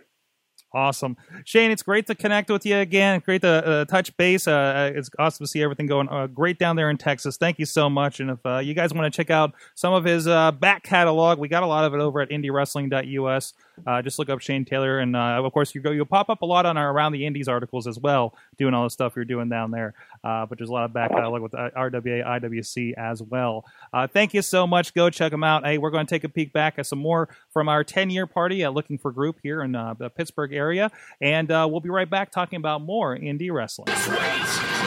[0.72, 1.72] Awesome, Shane.
[1.72, 3.22] It's great to connect with you again.
[3.26, 4.48] Great to uh, touch base.
[4.48, 7.38] Uh, uh it's awesome to see everything going uh, great down there in Texas.
[7.38, 8.20] Thank you so much.
[8.20, 11.40] And if uh, you guys want to check out some of his uh, back catalog,
[11.40, 13.54] we got a lot of it over at IndieWrestling.us.
[13.86, 15.92] Uh, just look up Shane Taylor, and uh, of course you go.
[15.92, 18.84] You'll pop up a lot on our Around the Indies articles as well, doing all
[18.84, 19.94] the stuff you're doing down there.
[20.24, 23.66] Uh, but there's a lot of back catalog with RWA, IWC as well.
[24.14, 24.94] thank you so much.
[24.94, 25.66] Go check them out.
[25.66, 28.28] Hey, we're going to take a peek back at some more from our 10 year
[28.28, 30.92] party at Looking for Group here in the Pittsburgh area.
[31.22, 33.88] And uh, we'll be right back talking about more indie wrestling.
[33.88, 34.18] Just wait,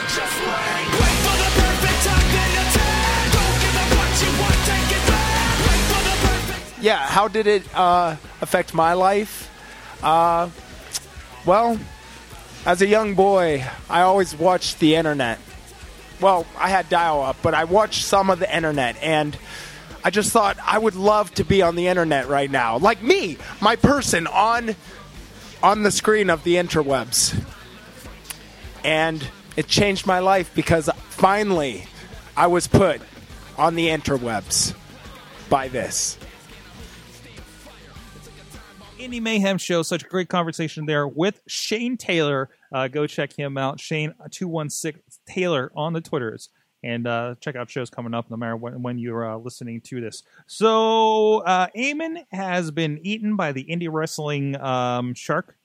[0.09, 0.93] just wait.
[6.83, 9.49] Yeah, how did it uh, affect my life?
[10.03, 10.49] Uh,
[11.45, 11.79] well,
[12.65, 15.39] as a young boy, I always watched the internet.
[16.19, 19.37] Well, I had dial up, but I watched some of the internet, and
[20.03, 22.79] I just thought I would love to be on the internet right now.
[22.79, 24.75] Like me, my person on
[25.63, 27.41] on the screen of the interwebs.
[28.83, 31.87] And it changed my life because finally
[32.35, 32.99] I was put
[33.57, 34.75] on the interwebs
[35.49, 36.17] by this.
[39.03, 42.49] Indie Mayhem Show, such a great conversation there with Shane Taylor.
[42.71, 46.47] Uh, go check him out, Shane216 Taylor on the Twitters
[46.83, 49.99] and uh, check out shows coming up no matter when, when you're uh, listening to
[49.99, 50.23] this.
[50.47, 55.57] So, uh, Eamon has been eaten by the indie wrestling um, shark.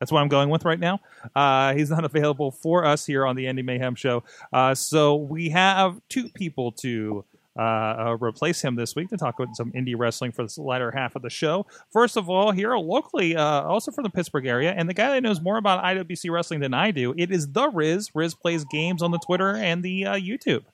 [0.00, 0.98] That's what I'm going with right now.
[1.34, 4.24] Uh, he's not available for us here on the Indie Mayhem show.
[4.52, 7.24] Uh, so we have two people to
[7.58, 10.90] uh, uh, replace him this week to talk about some indie wrestling for the latter
[10.90, 11.66] half of the show.
[11.92, 15.22] First of all, here locally, uh, also from the Pittsburgh area, and the guy that
[15.22, 18.10] knows more about IWC wrestling than I do, it is the Riz.
[18.14, 20.64] Riz plays games on the Twitter and the uh, YouTube.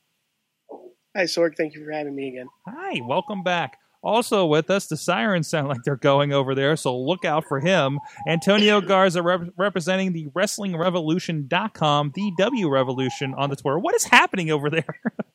[1.16, 1.56] Hi, Sorg.
[1.56, 2.46] Thank you for having me again.
[2.66, 3.78] Hi, welcome back.
[4.02, 7.60] Also with us, the sirens sound like they're going over there, so look out for
[7.60, 8.00] him.
[8.26, 13.78] Antonio Garza rep- representing the WrestlingRevolution.com, the W Revolution on the Twitter.
[13.78, 15.00] What is happening over there?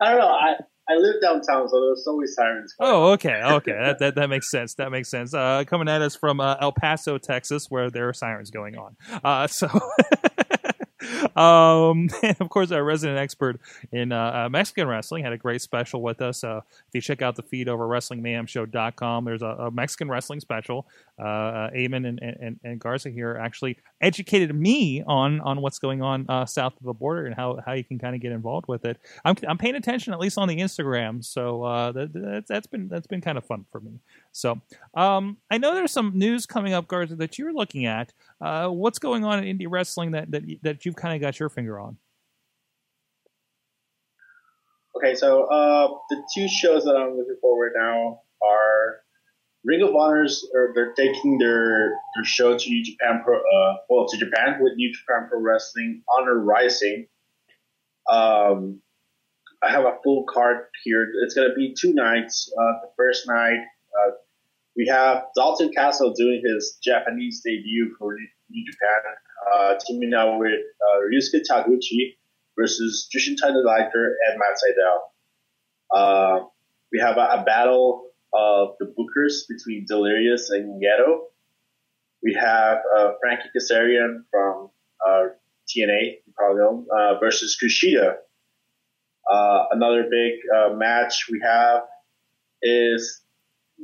[0.00, 0.28] I don't know.
[0.28, 0.54] I,
[0.90, 2.74] I live downtown, so there's always sirens.
[2.80, 4.74] Oh, okay, okay, that, that that makes sense.
[4.74, 5.34] That makes sense.
[5.34, 8.96] Uh, coming at us from uh, El Paso, Texas, where there are sirens going on.
[9.22, 9.68] Uh, so,
[11.36, 13.60] um, and of course, our resident expert
[13.92, 16.42] in uh, uh, Mexican wrestling had a great special with us.
[16.42, 20.86] Uh, if you check out the feed over WrestlingMayhemShow.com, there's a, a Mexican wrestling special.
[21.18, 26.02] Uh, uh, Eamon and, and, and Garza here actually educated me on on what's going
[26.02, 28.68] on uh, south of the border and how, how you can kind of get involved
[28.68, 28.98] with it.
[29.24, 33.20] I'm, I'm paying attention at least on the Instagram, so that, that's been that's been
[33.20, 33.98] kind of fun for me.
[34.32, 34.60] So
[34.94, 38.12] um, I know there's some news coming up, Garza, that you're looking at.
[38.40, 41.78] What's going on in indie wrestling that that that you've kind of got your finger
[41.78, 41.98] on?
[44.96, 49.00] Okay, so uh, the two shows that I'm looking for right now are
[49.64, 50.48] Ring of Honors.
[50.54, 54.72] Or they're taking their their show to New Japan Pro, uh, well to Japan with
[54.76, 57.06] New Japan Pro Wrestling Honor Rising.
[58.10, 58.80] Um,
[59.62, 61.06] I have a full card here.
[61.22, 62.50] It's gonna be two nights.
[62.58, 64.12] Uh, the first night, uh,
[64.74, 68.16] we have Dalton Castle doing his Japanese debut for
[68.50, 69.12] New Japan,
[69.54, 72.16] uh, teaming up with uh, Ryusuke Taguchi
[72.58, 74.98] versus Jushin Thunder and Matt Sydal.
[75.94, 76.44] Uh,
[76.92, 81.20] we have a, a, battle of the Bookers between Delirious and Gedo.
[82.22, 84.70] We have uh, Frankie Kazarian from
[85.06, 85.22] uh,
[85.68, 88.16] TNA, you probably know, uh, versus Kushida.
[89.30, 90.34] Uh, another big
[90.76, 91.82] match we have
[92.62, 93.22] is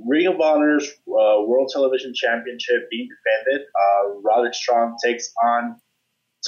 [0.06, 3.66] Ring of Honor's uh, World Television Championship being defended.
[3.74, 5.76] Uh, Roderick Strong takes on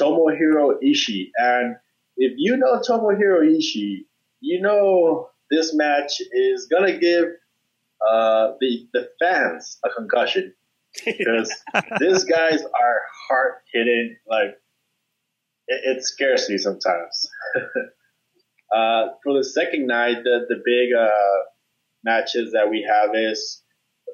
[0.01, 1.31] Tomohiro Ishii.
[1.37, 1.77] And
[2.17, 4.05] if you know Tomohiro Ishii,
[4.41, 7.25] you know this match is going to give
[8.07, 10.53] uh, the, the fans a concussion.
[11.05, 11.53] Because
[12.01, 14.17] these guys are hard hitting.
[14.29, 14.57] Like,
[15.69, 17.31] it, it scares me sometimes.
[18.75, 21.09] Uh, for the second night, the, the big uh,
[22.07, 23.63] matches that we have is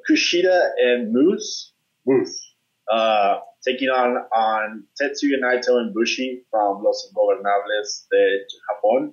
[0.09, 1.73] Kushida and Moose.
[2.07, 2.55] Moose.
[2.91, 9.13] Uh, taking on on Tetsuya Naito and Bushi from Los Ingobernables de Japón.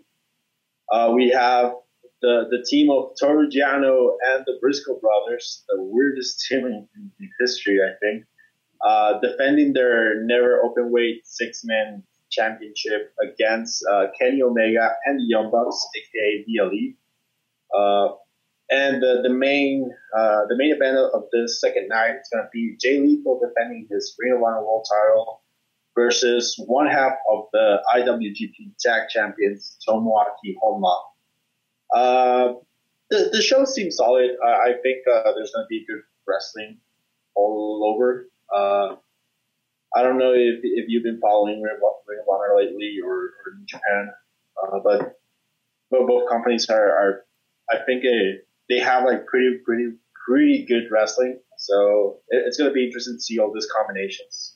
[0.91, 1.73] Uh, we have
[2.21, 7.29] the, the team of Toru Yano and the Briscoe brothers, the weirdest team in, in
[7.39, 8.25] history, I think,
[8.83, 15.25] uh, defending their never open weight six man championship against uh, Kenny Omega and the
[15.25, 16.97] Young Bucks, aka the Elite.
[18.71, 22.49] And the, the main uh, the main event of this second night is going to
[22.53, 25.41] be Jay Lethal defending his Ring of Honor World Title
[25.95, 31.01] versus one half of the IWGP Tag Champions Tomoaki Honma.
[31.93, 32.53] Uh,
[33.09, 34.31] the, the show seems solid.
[34.45, 36.77] I, I think uh, there's going to be good wrestling
[37.35, 38.29] all over.
[38.53, 38.95] Uh,
[39.95, 43.65] I don't know if, if you've been following Ring of Honor lately or, or in
[43.65, 44.11] Japan,
[44.61, 45.19] uh, but,
[45.89, 47.25] but both companies are, are
[47.71, 49.91] I think, a, they have like pretty, pretty,
[50.25, 51.39] pretty good wrestling.
[51.57, 54.55] So it, it's going to be interesting to see all these combinations.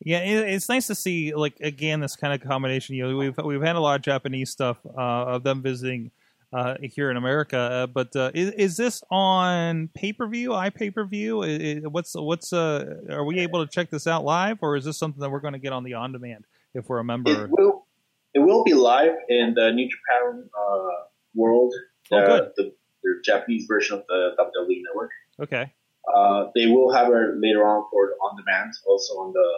[0.00, 2.94] Yeah, it's nice to see like again this kind of combination.
[2.94, 6.12] You know, we've we've had a lot of Japanese stuff uh, of them visiting
[6.52, 10.70] uh, here in America, uh, but uh, is, is, this on pay per view, i
[10.70, 11.82] pay per view?
[11.90, 15.20] What's what's uh, are we able to check this out live, or is this something
[15.20, 17.44] that we're going to get on the on demand if we're a member?
[17.44, 17.86] It will,
[18.34, 21.74] it will be live in the New Japan uh, World.
[22.12, 22.50] Oh, good.
[22.56, 25.10] The, their Japanese version of the WWE Network.
[25.40, 25.72] Okay.
[26.12, 29.48] Uh, they will have it later on for on demand, also on the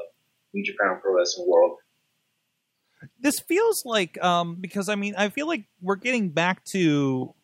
[0.53, 1.79] New Japan Pro Wrestling World.
[3.21, 7.35] This feels like um, because I mean I feel like we're getting back to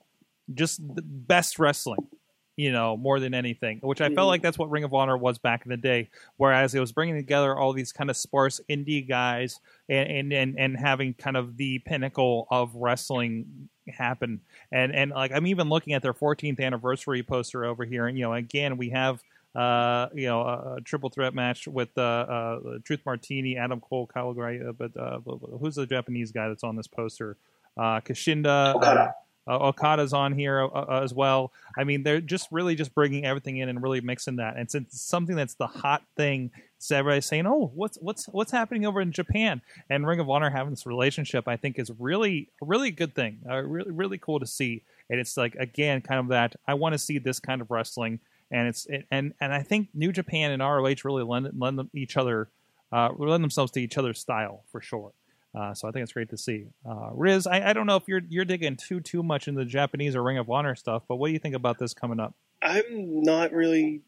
[0.53, 2.09] just the best wrestling
[2.57, 4.27] you know, more than anything, which I felt mm-hmm.
[4.29, 6.09] like that's what Ring of Honor was back in the day.
[6.39, 10.59] Whereas it was bringing together all these kind of sparse indie guys and, and, and,
[10.59, 14.41] and having kind of the pinnacle of wrestling happen.
[14.73, 18.07] And, and like, I'm even looking at their 14th anniversary poster over here.
[18.07, 19.23] And, you know, again, we have,
[19.55, 24.07] uh, you know, a, a, triple threat match with uh, uh, Truth Martini, Adam Cole,
[24.07, 25.19] Kyle Gray, uh, but uh,
[25.61, 27.37] who's the Japanese guy that's on this poster?
[27.77, 28.75] Uh, Kushida.
[28.75, 29.15] Okada.
[29.49, 31.53] Uh, Okada's on here uh, uh, as well.
[31.79, 34.57] I mean, they're just really just bringing everything in and really mixing that.
[34.57, 38.51] And since it's something that's the hot thing, so everybody's saying, "Oh, what's what's what's
[38.51, 42.49] happening over in Japan?" And Ring of Honor having this relationship, I think, is really
[42.63, 43.39] a really good thing.
[43.49, 44.83] Uh, really really cool to see.
[45.09, 48.21] And it's like again, kind of that I want to see this kind of wrestling.
[48.51, 52.17] And it's it, and and I think New Japan and ROH really lend lend each
[52.17, 52.49] other
[52.93, 55.13] uh, lend themselves to each other's style for sure.
[55.57, 56.67] Uh, so I think it's great to see.
[56.85, 59.65] Uh, Riz, I, I, don't know if you're you're digging too too much into the
[59.65, 62.35] Japanese or Ring of Honor stuff, but what do you think about this coming up?
[62.63, 64.03] I'm not really,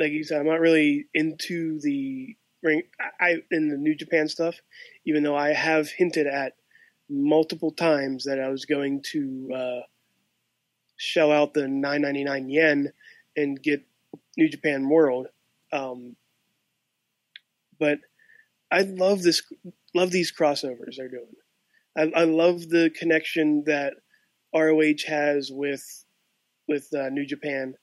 [0.00, 2.84] like you said, I'm not really into the ring.
[3.20, 4.56] I in the New Japan stuff,
[5.04, 6.54] even though I have hinted at
[7.10, 9.80] multiple times that I was going to uh,
[10.96, 12.92] shell out the 9.99 yen
[13.36, 13.82] and get
[14.38, 15.26] New Japan World.
[15.70, 16.16] Um,
[17.78, 17.98] but
[18.70, 19.42] I love this
[19.94, 21.32] love these crossovers they're doing.
[21.96, 23.94] I, I love the connection that
[24.54, 25.84] ROH has with
[26.66, 27.74] with uh, New Japan.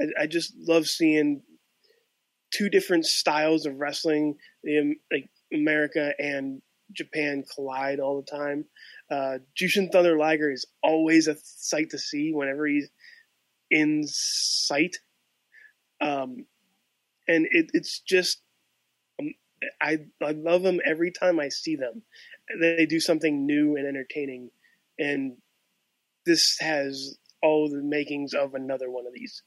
[0.00, 1.42] I, I just love seeing
[2.52, 6.60] two different styles of wrestling, the, like America and
[6.92, 8.64] Japan collide all the time.
[9.10, 12.88] Uh, Jushin Thunder Liger is always a sight to see whenever he's
[13.70, 14.96] in sight.
[16.00, 16.46] Um,
[17.28, 18.49] and it, it's just, um,
[19.80, 22.02] I, I love them every time I see them.
[22.60, 24.50] They do something new and entertaining.
[24.98, 25.36] And
[26.26, 29.42] this has all the makings of another one of these.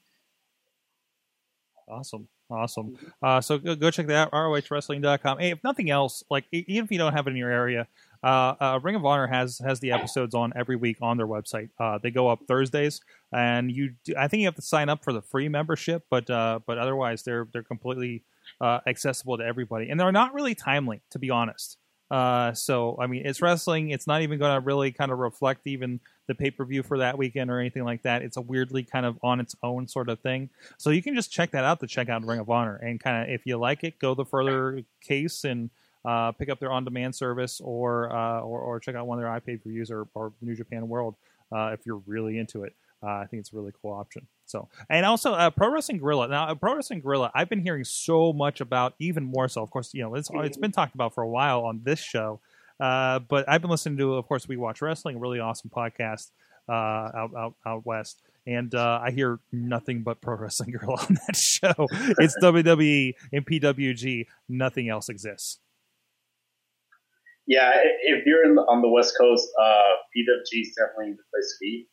[1.88, 2.28] Awesome.
[2.50, 2.98] Awesome.
[3.22, 5.40] Uh, so go, go check that out, rohwrestling.com.
[5.40, 7.88] Hey, if nothing else, like even if you don't have it in your area,
[8.24, 11.70] uh, uh, Ring of Honor has has the episodes on every week on their website.
[11.80, 13.02] Uh, they go up Thursdays,
[13.32, 16.30] and you do, I think you have to sign up for the free membership, but
[16.30, 18.24] uh, but otherwise they're they're completely
[18.62, 21.78] uh, accessible to everybody, and they're not really timely, to be honest.
[22.12, 23.90] Uh, so I mean, it's wrestling.
[23.90, 27.00] It's not even going to really kind of reflect even the pay per view for
[27.00, 28.22] that weekend or anything like that.
[28.22, 30.50] It's a weirdly kind of on its own sort of thing.
[30.78, 33.24] So you can just check that out to check out Ring of Honor and kind
[33.24, 35.72] of if you like it, go the further case and
[36.06, 39.24] uh, pick up their on demand service or, uh, or or check out one of
[39.24, 41.16] their iPay per views or, or New Japan World
[41.52, 42.76] uh, if you're really into it.
[43.04, 44.28] Uh, I think it's a really cool option.
[44.46, 46.28] So, and also uh, Pro Wrestling Guerrilla.
[46.28, 49.62] Now, uh, Pro Wrestling Guerrilla, I've been hearing so much about, even more so.
[49.62, 52.40] Of course, you know, it's it's been talked about for a while on this show.
[52.80, 56.32] Uh, but I've been listening to, of course, we watch wrestling, a really awesome podcast
[56.70, 61.18] uh, out, out out west, and uh, I hear nothing but Pro Wrestling Guerrilla on
[61.28, 61.88] that show.
[62.20, 64.26] It's WWE and PWG.
[64.50, 65.60] Nothing else exists.
[67.46, 67.72] Yeah,
[68.04, 69.82] if you're in, on the West Coast, uh,
[70.16, 71.88] PWG is definitely the place to be.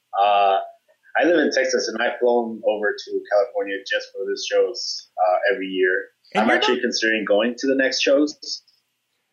[1.20, 5.54] I live in Texas, and I've flown over to California just for this shows uh,
[5.54, 6.06] every year.
[6.32, 8.38] And I'm you're actually considering going to the next shows.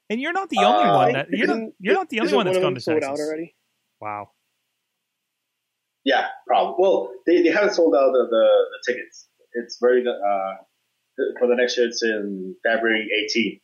[0.09, 2.45] And you're not the only Uh, one that you're not, you're not the only one
[2.45, 3.19] that's of gone them to sold Texas.
[3.19, 3.55] out already.
[4.01, 4.31] Wow.
[6.03, 6.75] Yeah, probably.
[6.79, 9.27] Well, they, they haven't sold out the, the, the tickets.
[9.53, 10.53] It's very uh,
[11.39, 11.87] for the next year.
[11.87, 13.61] It's in February 18th.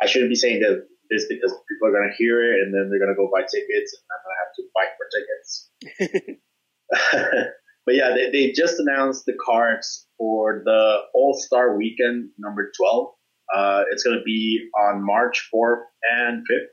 [0.00, 2.88] I shouldn't be saying that this because people are going to hear it and then
[2.90, 6.38] they're going to go buy tickets, and I'm going to have to fight for tickets.
[7.86, 13.08] but yeah, they, they just announced the cards for the All Star Weekend number 12.
[13.54, 15.82] Uh, it's going to be on March 4th
[16.18, 16.66] and 5th.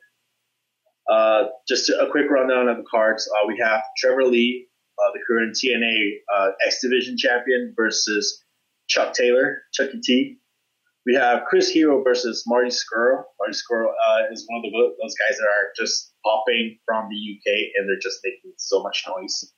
[1.09, 3.28] Uh, just a quick rundown of the cards.
[3.28, 4.67] Uh, we have Trevor Lee,
[4.99, 8.43] uh, the current TNA uh, X Division champion, versus
[8.88, 10.38] Chuck Taylor, Chucky T.
[11.05, 13.24] We have Chris Hero versus Marty Scurll.
[13.39, 17.15] Marty Scurll uh, is one of the, those guys that are just popping from the
[17.15, 19.51] UK and they're just making so much noise.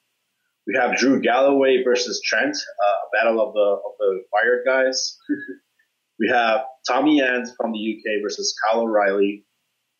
[0.68, 5.18] We have Drew Galloway versus Trent, uh, a battle of the of the Fire guys.
[6.20, 9.45] we have Tommy End from the UK versus Kyle O'Reilly.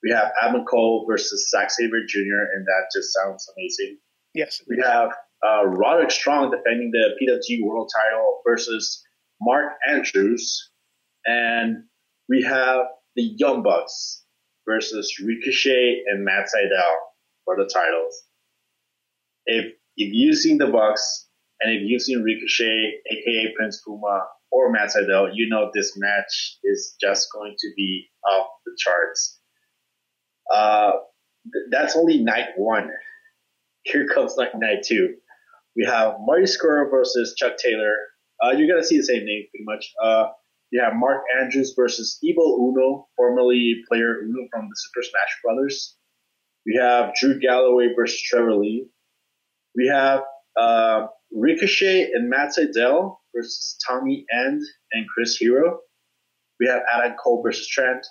[0.04, 2.46] We have Adam Cole versus Zack Sabre Jr.
[2.54, 3.98] and that just sounds amazing.
[4.34, 4.62] Yes.
[4.68, 5.10] We have
[5.46, 9.04] uh, Roderick Strong defending the PWG World Title versus
[9.42, 10.70] Mark Andrews,
[11.26, 11.84] and
[12.30, 12.86] we have
[13.16, 14.24] the Young Bucks
[14.68, 16.94] versus Ricochet and Matt Sydal
[17.46, 18.24] for the titles.
[19.46, 19.74] If
[20.08, 21.28] if you've seen the Bucks
[21.62, 26.58] and if you've seen Ricochet, aka Prince Puma, or Matt Sydal, you know this match
[26.64, 29.40] is just going to be off the charts.
[30.54, 30.92] Uh,
[31.54, 32.90] th- that's only night one.
[33.84, 35.16] Here comes night two.
[35.76, 37.96] We have Marty Scurll versus Chuck Taylor.
[38.44, 39.94] Uh, you're gonna see the same name pretty much.
[40.04, 40.30] Uh,
[40.72, 45.96] you have Mark Andrews versus Evil Uno, formerly player Uno from the Super Smash Brothers.
[46.66, 48.88] We have Drew Galloway versus Trevor Lee.
[49.76, 50.22] We have
[50.60, 54.62] uh, Ricochet and Matt Sydal versus Tommy End
[54.92, 55.80] and Chris Hero.
[56.60, 58.06] We have Adam Cole versus Trent.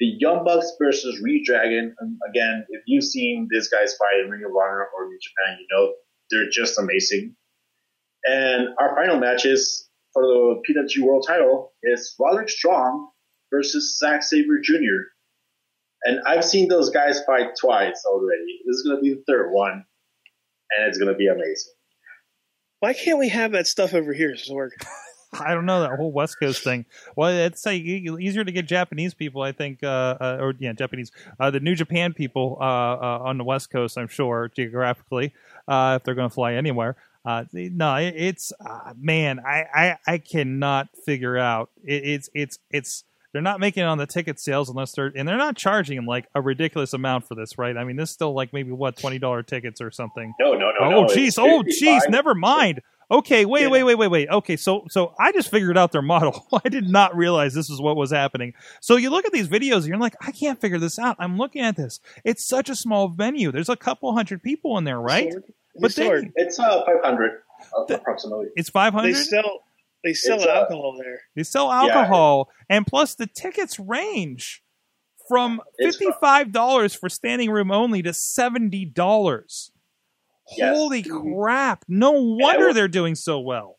[0.00, 1.92] The Young Bucks versus reDRagon.
[1.98, 5.58] And again, if you've seen these guys fight in Ring of Honor or New Japan,
[5.60, 5.92] you know
[6.30, 7.34] they're just amazing.
[8.24, 13.08] And our final matches for the PWG World Title is Roderick Strong
[13.52, 15.08] versus Zack Sabre Jr.
[16.04, 18.60] And I've seen those guys fight twice already.
[18.66, 19.84] This is going to be the third one,
[20.76, 21.72] and it's going to be amazing.
[22.80, 24.70] Why can't we have that stuff over here, Sorg?
[25.32, 26.86] I don't know that whole West Coast thing.
[27.14, 31.12] Well, it's like easier to get Japanese people, I think, uh, uh, or yeah, Japanese,
[31.38, 33.98] uh, the New Japan people uh, uh, on the West Coast.
[33.98, 35.34] I'm sure geographically,
[35.66, 36.96] uh, if they're going to fly anywhere.
[37.24, 41.70] Uh, no, it, it's uh, man, I, I I cannot figure out.
[41.84, 45.26] It, it's it's it's they're not making it on the ticket sales unless they're and
[45.28, 47.76] they're not charging them like a ridiculous amount for this, right?
[47.76, 50.34] I mean, this is still like maybe what twenty dollar tickets or something.
[50.40, 50.74] No, no, no.
[50.80, 51.04] Oh, no.
[51.06, 51.28] jeez.
[51.28, 52.02] It's Oh, 55.
[52.02, 52.10] jeez.
[52.10, 52.80] Never mind.
[53.10, 53.68] Okay, wait, Yeah.
[53.68, 54.28] wait, wait, wait, wait.
[54.28, 56.46] Okay, so so I just figured out their model.
[56.64, 58.52] I did not realize this is what was happening.
[58.82, 61.16] So you look at these videos, and you're like, I can't figure this out.
[61.18, 62.00] I'm looking at this.
[62.24, 63.50] It's such a small venue.
[63.50, 65.32] There's a couple hundred people in there, right?
[65.32, 65.44] Sword.
[65.80, 67.30] But then- It's uh 500
[67.76, 68.48] uh, The- approximately.
[68.56, 69.08] It's 500.
[69.08, 69.62] they sell
[70.08, 71.20] they sell It's, uh, alcohol there.
[71.36, 74.62] They sell alcohol, and plus the tickets range
[75.28, 79.70] from fifty-five dollars for standing room only to seventy dollars.
[80.56, 80.74] Yes.
[80.76, 81.84] Holy crap!
[81.88, 83.78] No wonder will- they're doing so well.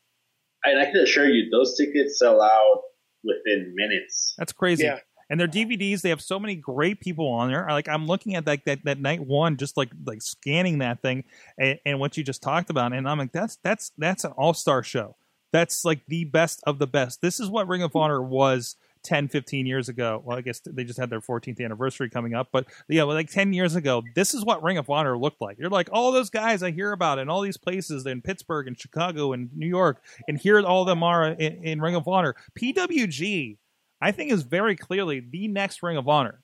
[0.63, 2.81] And I can assure you, those tickets sell out
[3.23, 4.35] within minutes.
[4.37, 4.83] That's crazy.
[4.83, 4.99] Yeah.
[5.31, 7.65] And their DVDs, they have so many great people on there.
[7.69, 11.23] Like I'm looking at like that, that night one, just like like scanning that thing
[11.57, 14.53] and, and what you just talked about, and I'm like, that's that's that's an all
[14.53, 15.15] star show.
[15.51, 17.21] That's like the best of the best.
[17.21, 17.97] This is what Ring of hmm.
[17.97, 20.21] Honor was 10, 15 years ago.
[20.23, 23.29] Well, I guess they just had their 14th anniversary coming up, but yeah, well, like
[23.29, 25.57] 10 years ago, this is what Ring of Honor looked like.
[25.57, 28.79] You're like, all those guys I hear about in all these places in Pittsburgh and
[28.79, 32.35] Chicago and New York, and here all of them are in, in Ring of Honor.
[32.59, 33.57] PWG,
[34.01, 36.41] I think, is very clearly the next Ring of Honor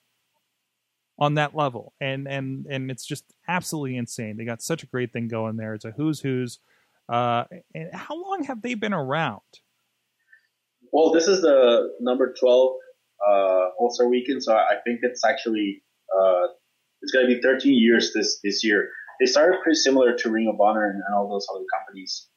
[1.18, 4.36] on that level, and and and it's just absolutely insane.
[4.36, 5.74] They got such a great thing going there.
[5.74, 6.58] It's a who's who's.
[7.08, 7.44] Uh,
[7.92, 9.42] how long have they been around?
[10.92, 12.74] Well, this is the number 12
[13.26, 15.82] uh, All Star Weekend, so I think it's actually
[16.16, 16.48] uh,
[17.02, 18.88] it's going to be 13 years this this year.
[19.20, 22.28] They started pretty similar to Ring of Honor and, and all those other companies.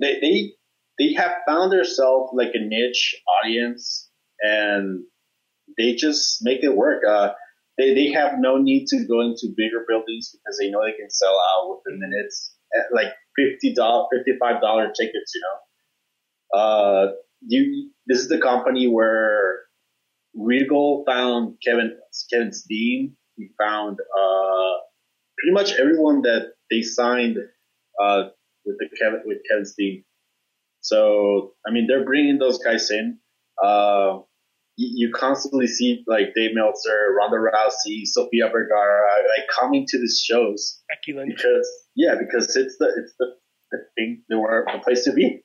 [0.00, 0.52] They they
[0.98, 5.04] they have found themselves like a niche audience, and
[5.78, 7.02] they just make it work.
[7.08, 7.30] Uh,
[7.78, 11.10] they they have no need to go into bigger buildings because they know they can
[11.10, 12.54] sell out within minutes
[12.92, 15.32] like fifty dollar, fifty five dollar tickets.
[15.34, 16.58] You know.
[16.58, 17.12] Uh,
[17.46, 19.60] you this is the company where
[20.34, 21.96] Regal found Kevin
[22.32, 23.16] Kevin Steen.
[23.36, 24.72] He found uh,
[25.38, 27.38] pretty much everyone that they signed
[28.00, 28.24] uh,
[28.64, 30.04] with the Kevin with Kevin Steen.
[30.80, 33.18] So I mean, they're bringing those guys in.
[33.62, 34.20] Uh,
[34.76, 39.06] you, you constantly see like Dave Meltzer, Ronda Rousey, Sofia Vergara
[39.36, 43.26] like coming to these shows Becky because yeah, because it's the it's the,
[43.70, 45.42] the thing the, where, the place to be.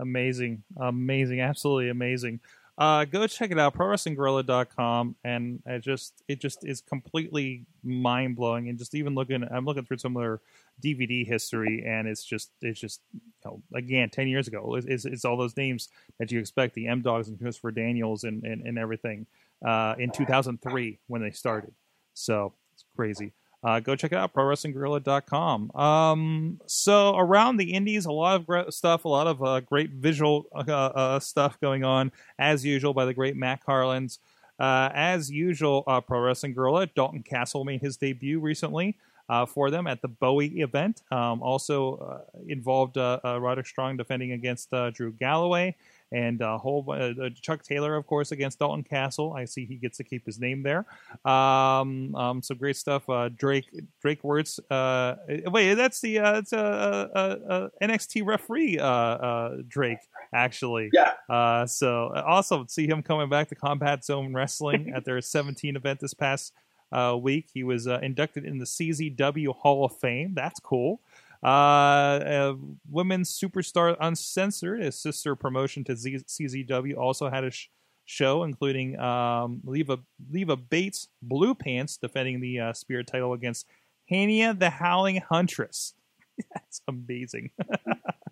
[0.00, 2.40] Amazing, amazing, absolutely amazing.
[2.76, 8.68] Uh, go check it out, prowrestlingguerrilla.com, and it just it just is completely mind blowing.
[8.68, 10.40] And just even looking, I'm looking through some of their
[10.82, 15.04] DVD history, and it's just it's just you know, again ten years ago, it's, it's,
[15.04, 18.66] it's all those names that you expect, the M Dogs and Christopher Daniels and and,
[18.66, 19.26] and everything
[19.64, 21.72] uh, in 2003 when they started.
[22.14, 23.32] So it's crazy.
[23.64, 25.70] Uh, go check it out, prowrestlingguerrilla.com.
[25.74, 30.44] Um, so around the indies, a lot of stuff, a lot of uh, great visual
[30.54, 34.18] uh, uh, stuff going on, as usual, by the great Matt Carlins.
[34.58, 38.98] Uh, as usual, uh, Pro Wrestling Guerrilla, Dalton Castle made his debut recently
[39.28, 41.02] uh, for them at the Bowie event.
[41.10, 45.74] Um, also uh, involved uh, uh, Roderick Strong defending against uh, Drew Galloway
[46.14, 49.32] and uh, whole uh, Chuck Taylor, of course, against Dalton Castle.
[49.32, 50.86] I see he gets to keep his name there.
[51.24, 53.08] Um, um, some great stuff.
[53.08, 53.66] Uh, Drake
[54.00, 54.60] Drake Wuertz.
[54.70, 55.16] Uh,
[55.50, 59.98] wait, that's the uh, it's a, uh uh NXT referee uh, uh, Drake
[60.32, 60.90] actually.
[60.92, 61.12] Yeah.
[61.28, 62.68] Uh, so awesome.
[62.68, 66.52] See him coming back to Combat Zone Wrestling at their 17 event this past
[66.94, 67.48] uh, week.
[67.52, 70.34] He was uh, inducted in the CZW Hall of Fame.
[70.34, 71.00] That's cool.
[71.42, 72.54] Uh, uh,
[72.90, 77.68] Women's Superstar Uncensored, a sister promotion to Z- CZW, also had a sh-
[78.06, 79.98] show, including um, Leva,
[80.30, 83.66] Leva Bates, Blue Pants, defending the uh, Spirit title against
[84.10, 85.94] Hania the Howling Huntress.
[86.54, 87.50] That's amazing.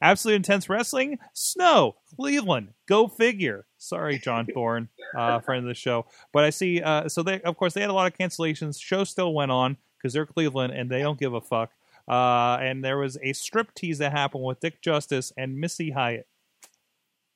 [0.00, 3.66] Absolute Intense Wrestling, Snow, Cleveland, go figure.
[3.78, 6.06] Sorry, John Thorne, uh, friend of the show.
[6.32, 8.80] But I see, uh, so they, of course, they had a lot of cancellations.
[8.80, 11.70] Show still went on because they're Cleveland and they don't give a fuck.
[12.08, 16.26] Uh, and there was a strip tease that happened with Dick Justice and Missy Hyatt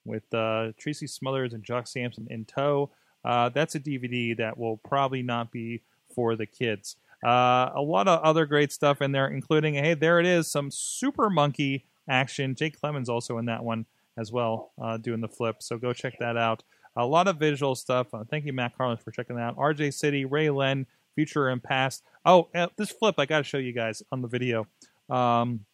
[0.05, 2.91] with uh, Tracy Smothers and Jock Sampson in tow.
[3.25, 5.83] Uh, that's a DVD that will probably not be
[6.15, 6.97] for the kids.
[7.25, 10.71] Uh, a lot of other great stuff in there, including hey, there it is, some
[10.71, 12.55] Super Monkey action.
[12.55, 13.87] Jake Clemens also in that one
[14.17, 15.57] as well, uh, doing the flip.
[15.63, 16.63] So go check that out.
[16.97, 18.15] A lot of visual stuff.
[18.15, 19.57] Uh, thank you, Matt Carlin, for checking that out.
[19.57, 22.05] RJ City, Ray Len, future and past.
[22.25, 24.67] Oh, uh, this flip I got to show you guys on the video.
[25.11, 25.65] Um,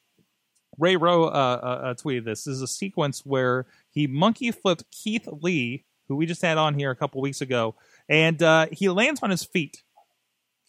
[0.78, 2.44] Ray Rowe uh, uh, tweeted this.
[2.44, 6.78] This is a sequence where he monkey flipped Keith Lee, who we just had on
[6.78, 7.74] here a couple weeks ago,
[8.08, 8.40] and
[8.72, 9.82] he lands on his feet.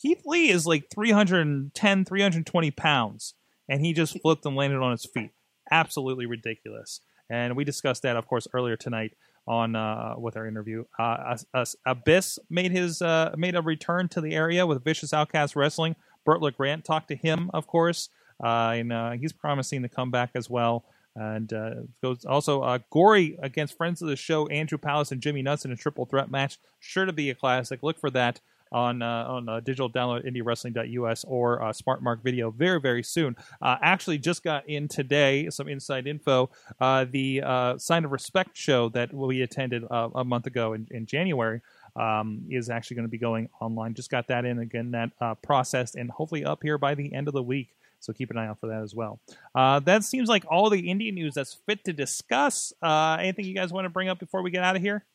[0.02, 3.36] Keith Lee is like 310, 320 pounds,
[3.70, 5.32] and he just flipped and landed on his feet.
[5.72, 7.02] Absolutely ridiculous.
[7.30, 9.14] And we discussed that, of course, earlier tonight
[9.48, 10.84] on uh, with our interview.
[11.00, 11.38] Uh,
[11.86, 15.96] Abyss made his uh, made a return to the area with Vicious Outcast Wrestling.
[16.26, 18.10] Burt LeGrant talked to him, of course.
[18.44, 20.84] uh, and uh, he's promising to come back as well.
[21.16, 25.66] And uh, goes also Gory against friends of the show Andrew Palace and Jimmy Nuts
[25.66, 26.58] in a triple threat match.
[26.80, 27.84] Sure to be a classic.
[27.84, 28.40] Look for that
[28.72, 33.36] on uh, on uh, digital download indiewrestling.us or uh, Smart Mark Video very very soon.
[33.62, 36.50] Uh, actually, just got in today some inside info.
[36.80, 40.88] Uh, the uh, Sign of Respect show that we attended uh, a month ago in,
[40.92, 41.62] in January
[41.96, 43.94] um, is actually going to be going online.
[43.94, 47.28] Just got that in again, that uh, processed and hopefully up here by the end
[47.28, 47.70] of the week.
[48.00, 49.20] So keep an eye out for that as well.
[49.54, 52.74] Uh, that seems like all the indie news that's fit to discuss.
[52.82, 55.06] Uh, anything you guys want to bring up before we get out of here?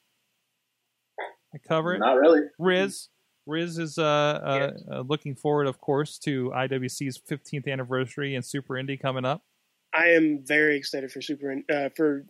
[1.53, 1.99] I cover it.
[1.99, 2.43] Not really.
[2.59, 3.09] Riz.
[3.47, 8.77] Riz is uh, uh, uh, looking forward, of course, to IWC's 15th anniversary and Super
[8.77, 9.43] Indy coming up.
[9.95, 12.27] I am very excited for Super uh, for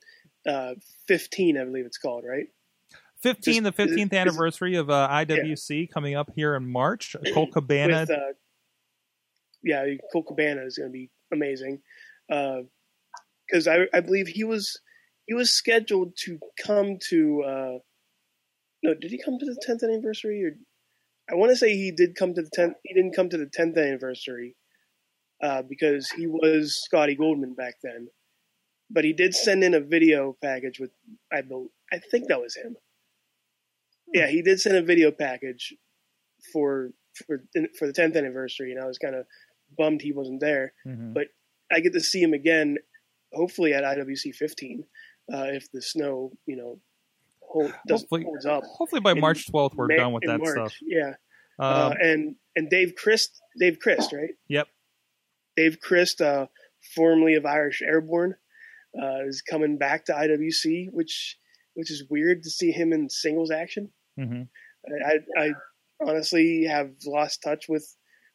[0.46, 0.74] uh,
[1.08, 2.46] 15, I believe it's called, right?
[3.22, 7.16] 15, the Just- is- 15th is- anniversary of uh, IWC coming up here in March.
[7.32, 8.00] Colt Cabana.
[8.00, 8.32] With, uh,
[9.64, 11.80] yeah, Colt Cabana is going to be amazing
[12.28, 14.78] because I, I believe he was
[15.26, 17.42] he was scheduled to come to.
[17.42, 17.78] Uh,
[18.82, 20.44] no, did he come to the 10th anniversary?
[20.44, 20.52] Or
[21.30, 22.74] I want to say he did come to the 10th.
[22.84, 24.56] He didn't come to the 10th anniversary
[25.42, 28.08] uh, because he was Scotty Goldman back then.
[28.90, 30.90] But he did send in a video package with
[31.32, 32.76] I bel I think that was him.
[34.14, 35.74] Yeah, he did send a video package
[36.52, 36.90] for
[37.26, 37.42] for
[37.76, 39.26] for the 10th anniversary, and I was kind of
[39.76, 40.72] bummed he wasn't there.
[40.86, 41.14] Mhm.
[41.14, 41.28] But
[41.72, 42.78] I get to see him again,
[43.32, 44.84] hopefully at IWC 15,
[45.32, 46.80] uh, if the snow, you know,
[47.48, 48.62] hold, Hopefully, holds up.
[48.64, 50.50] hopefully by in March 12th, we're May- done with that March.
[50.72, 50.74] stuff.
[50.82, 51.14] Yeah,
[51.58, 54.30] Um, uh, and and Dave Crist, Dave Crist, right?
[54.48, 54.68] Yep.
[55.56, 56.46] Dave Crist, uh,
[56.94, 58.34] formerly of Irish Airborne,
[59.00, 61.38] uh, is coming back to IWC, which
[61.74, 63.92] which is weird to see him in singles action.
[64.18, 64.48] mhm.
[65.04, 65.50] I, I
[66.00, 67.86] honestly have lost touch with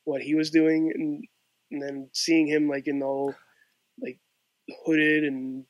[0.03, 1.23] what he was doing, and,
[1.71, 3.33] and then seeing him like in the whole
[4.01, 4.19] like
[4.85, 5.65] hooded and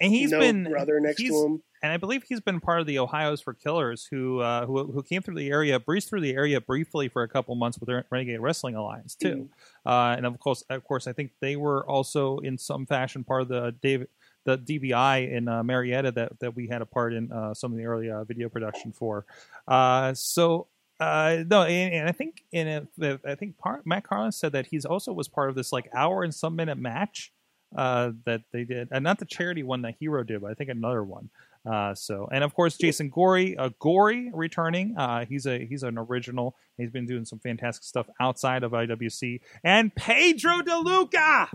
[0.00, 1.62] And he's no been brother next to him.
[1.82, 5.02] and I believe he's been part of the Ohio's for Killers, who uh, who who
[5.02, 8.04] came through the area, breezed through the area briefly for a couple months with the
[8.10, 9.48] Renegade Wrestling Alliance too.
[9.84, 13.42] Uh, and of course, of course, I think they were also in some fashion part
[13.42, 14.08] of the David
[14.44, 17.78] the DBI in uh, Marietta that that we had a part in uh, some of
[17.78, 19.26] the early uh, video production for.
[19.66, 20.68] Uh, so.
[21.00, 24.66] Uh, no, and, and I think in a, I think part, Matt Carlin said that
[24.66, 27.30] he's also was part of this like hour and some minute match
[27.76, 30.70] uh, that they did, and not the charity one that Hero did, but I think
[30.70, 31.30] another one.
[31.68, 34.94] Uh, so, and of course, Jason Gory, uh, Gory returning.
[34.96, 36.56] Uh, he's a he's an original.
[36.78, 39.40] He's been doing some fantastic stuff outside of IWC.
[39.64, 41.48] And Pedro DeLuca,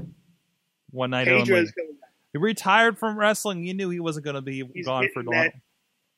[0.92, 1.72] one night Pedro only.
[2.34, 3.64] He retired from wrestling.
[3.64, 5.34] You knew he wasn't going to be He's gone for long.
[5.36, 5.54] that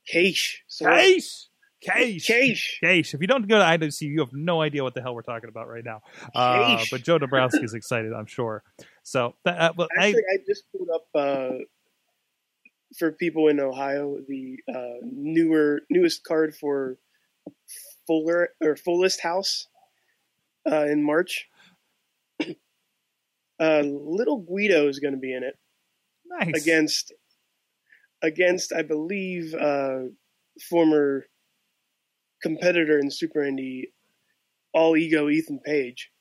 [0.07, 0.63] Cage.
[1.85, 3.13] Case, Case, Case.
[3.13, 5.49] If you don't go to IWC, you have no idea what the hell we're talking
[5.49, 6.01] about right now.
[6.33, 8.63] Uh, but Joe Dombrowski is excited, I'm sure.
[9.03, 11.57] So, that, uh, I, Actually, I, just pulled up uh,
[12.97, 16.97] for people in Ohio the uh, newer newest card for
[18.07, 19.67] Fuller or Fullest House
[20.69, 21.47] uh, in March.
[23.59, 25.57] uh, Little Guido is going to be in it
[26.25, 27.13] nice against
[28.21, 29.99] against I believe uh,
[30.69, 31.25] former
[32.41, 33.93] competitor in Super Indy
[34.73, 36.11] All Ego Ethan Page.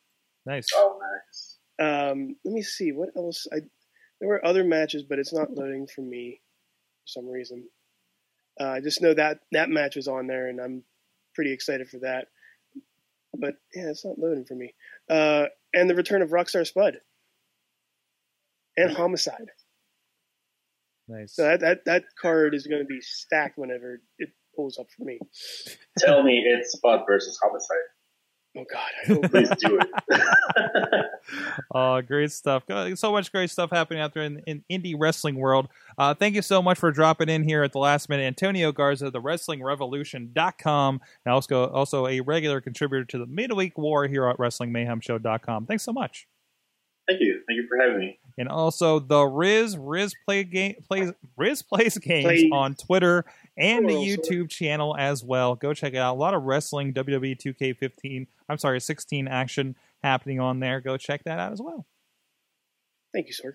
[0.46, 0.68] nice.
[0.74, 1.58] Oh, nice.
[1.78, 3.46] Um, let me see what else.
[3.52, 3.58] I
[4.20, 6.40] there were other matches, but it's not loading for me
[7.02, 7.68] for some reason.
[8.60, 10.84] Uh, I just know that that match was on there, and I'm
[11.34, 12.28] pretty excited for that.
[13.36, 14.74] But yeah, it's not loading for me.
[15.10, 16.98] Uh, and the return of Rockstar Spud
[18.76, 19.50] and Homicide.
[21.08, 21.34] Nice.
[21.34, 25.04] So that that, that card is going to be stacked whenever it pulls up for
[25.04, 25.18] me.
[25.98, 27.76] Tell me it's Spud versus Homicide.
[28.56, 31.06] Oh God, I hope Please do it.
[31.74, 32.64] Oh, great stuff.
[32.94, 35.68] So much great stuff happening out there in, in indie wrestling world.
[35.96, 38.24] Uh, thank you so much for dropping in here at the last minute.
[38.24, 43.26] Antonio Garza, the Wrestling Revolution dot WrestlingRevolution.com, and also, also a regular contributor to the
[43.26, 45.66] Midweek War here at WrestlingMayhemShow.com.
[45.66, 46.26] Thanks so much.
[47.08, 47.40] Thank you.
[47.48, 48.18] Thank you for having me.
[48.36, 53.24] And also the Riz Riz play game plays Riz plays games on Twitter
[53.56, 53.94] and the.
[53.94, 55.54] YouTube channel as well.
[55.54, 56.14] Go check it out.
[56.14, 58.26] A lot of wrestling WWE 2K15.
[58.48, 60.80] I'm sorry, 16 action happening on there.
[60.80, 61.86] Go check that out as well.
[63.12, 63.54] Thank you, sir.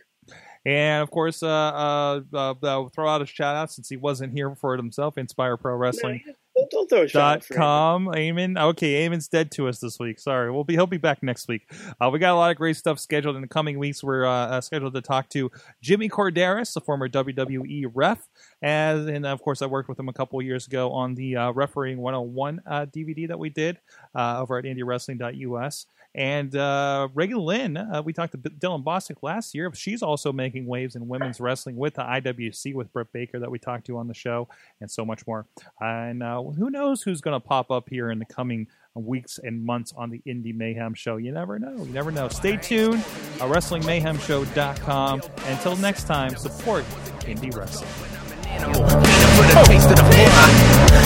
[0.65, 4.53] And of course, uh, uh, uh, throw out a shout out since he wasn't here
[4.55, 5.17] for it himself.
[5.17, 6.23] Inspire Pro Wrestling.
[6.59, 8.59] Don't, don't throw a Dot com, Eamon.
[8.59, 10.19] Okay, Eamon's dead to us this week.
[10.19, 11.71] Sorry, we'll be he'll be back next week.
[12.01, 14.03] Uh, we got a lot of great stuff scheduled in the coming weeks.
[14.03, 15.51] We're uh, uh, scheduled to talk to
[15.81, 18.27] Jimmy Korderas, the former WWE ref,
[18.61, 21.51] as and of course I worked with him a couple years ago on the uh,
[21.51, 23.79] refereeing 101 uh, DVD that we did
[24.15, 25.85] uh, over at IndieWrestling.us.
[26.19, 29.71] And uh, Reagan Lynn, uh, we talked to B- Dylan Bostic last year.
[29.73, 33.57] She's also making waves in women's wrestling with the IWC with Britt Baker that we
[33.57, 34.49] talked to on the show,
[34.81, 35.45] and so much more.
[35.79, 39.63] And uh, who knows who's going to pop up here in the coming weeks and
[39.65, 41.15] months on the Indie Mayhem Show.
[41.15, 41.85] You never know.
[41.85, 42.27] You never know.
[42.27, 43.01] Stay tuned.
[43.39, 45.21] Uh, WrestlingMayhemShow.com.
[45.45, 46.83] Until next time, support
[47.21, 47.89] indie wrestling.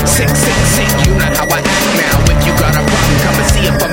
[0.07, 2.23] Sick, sick, sick, you how I act now.
[2.33, 3.92] If you got a problem, come and see if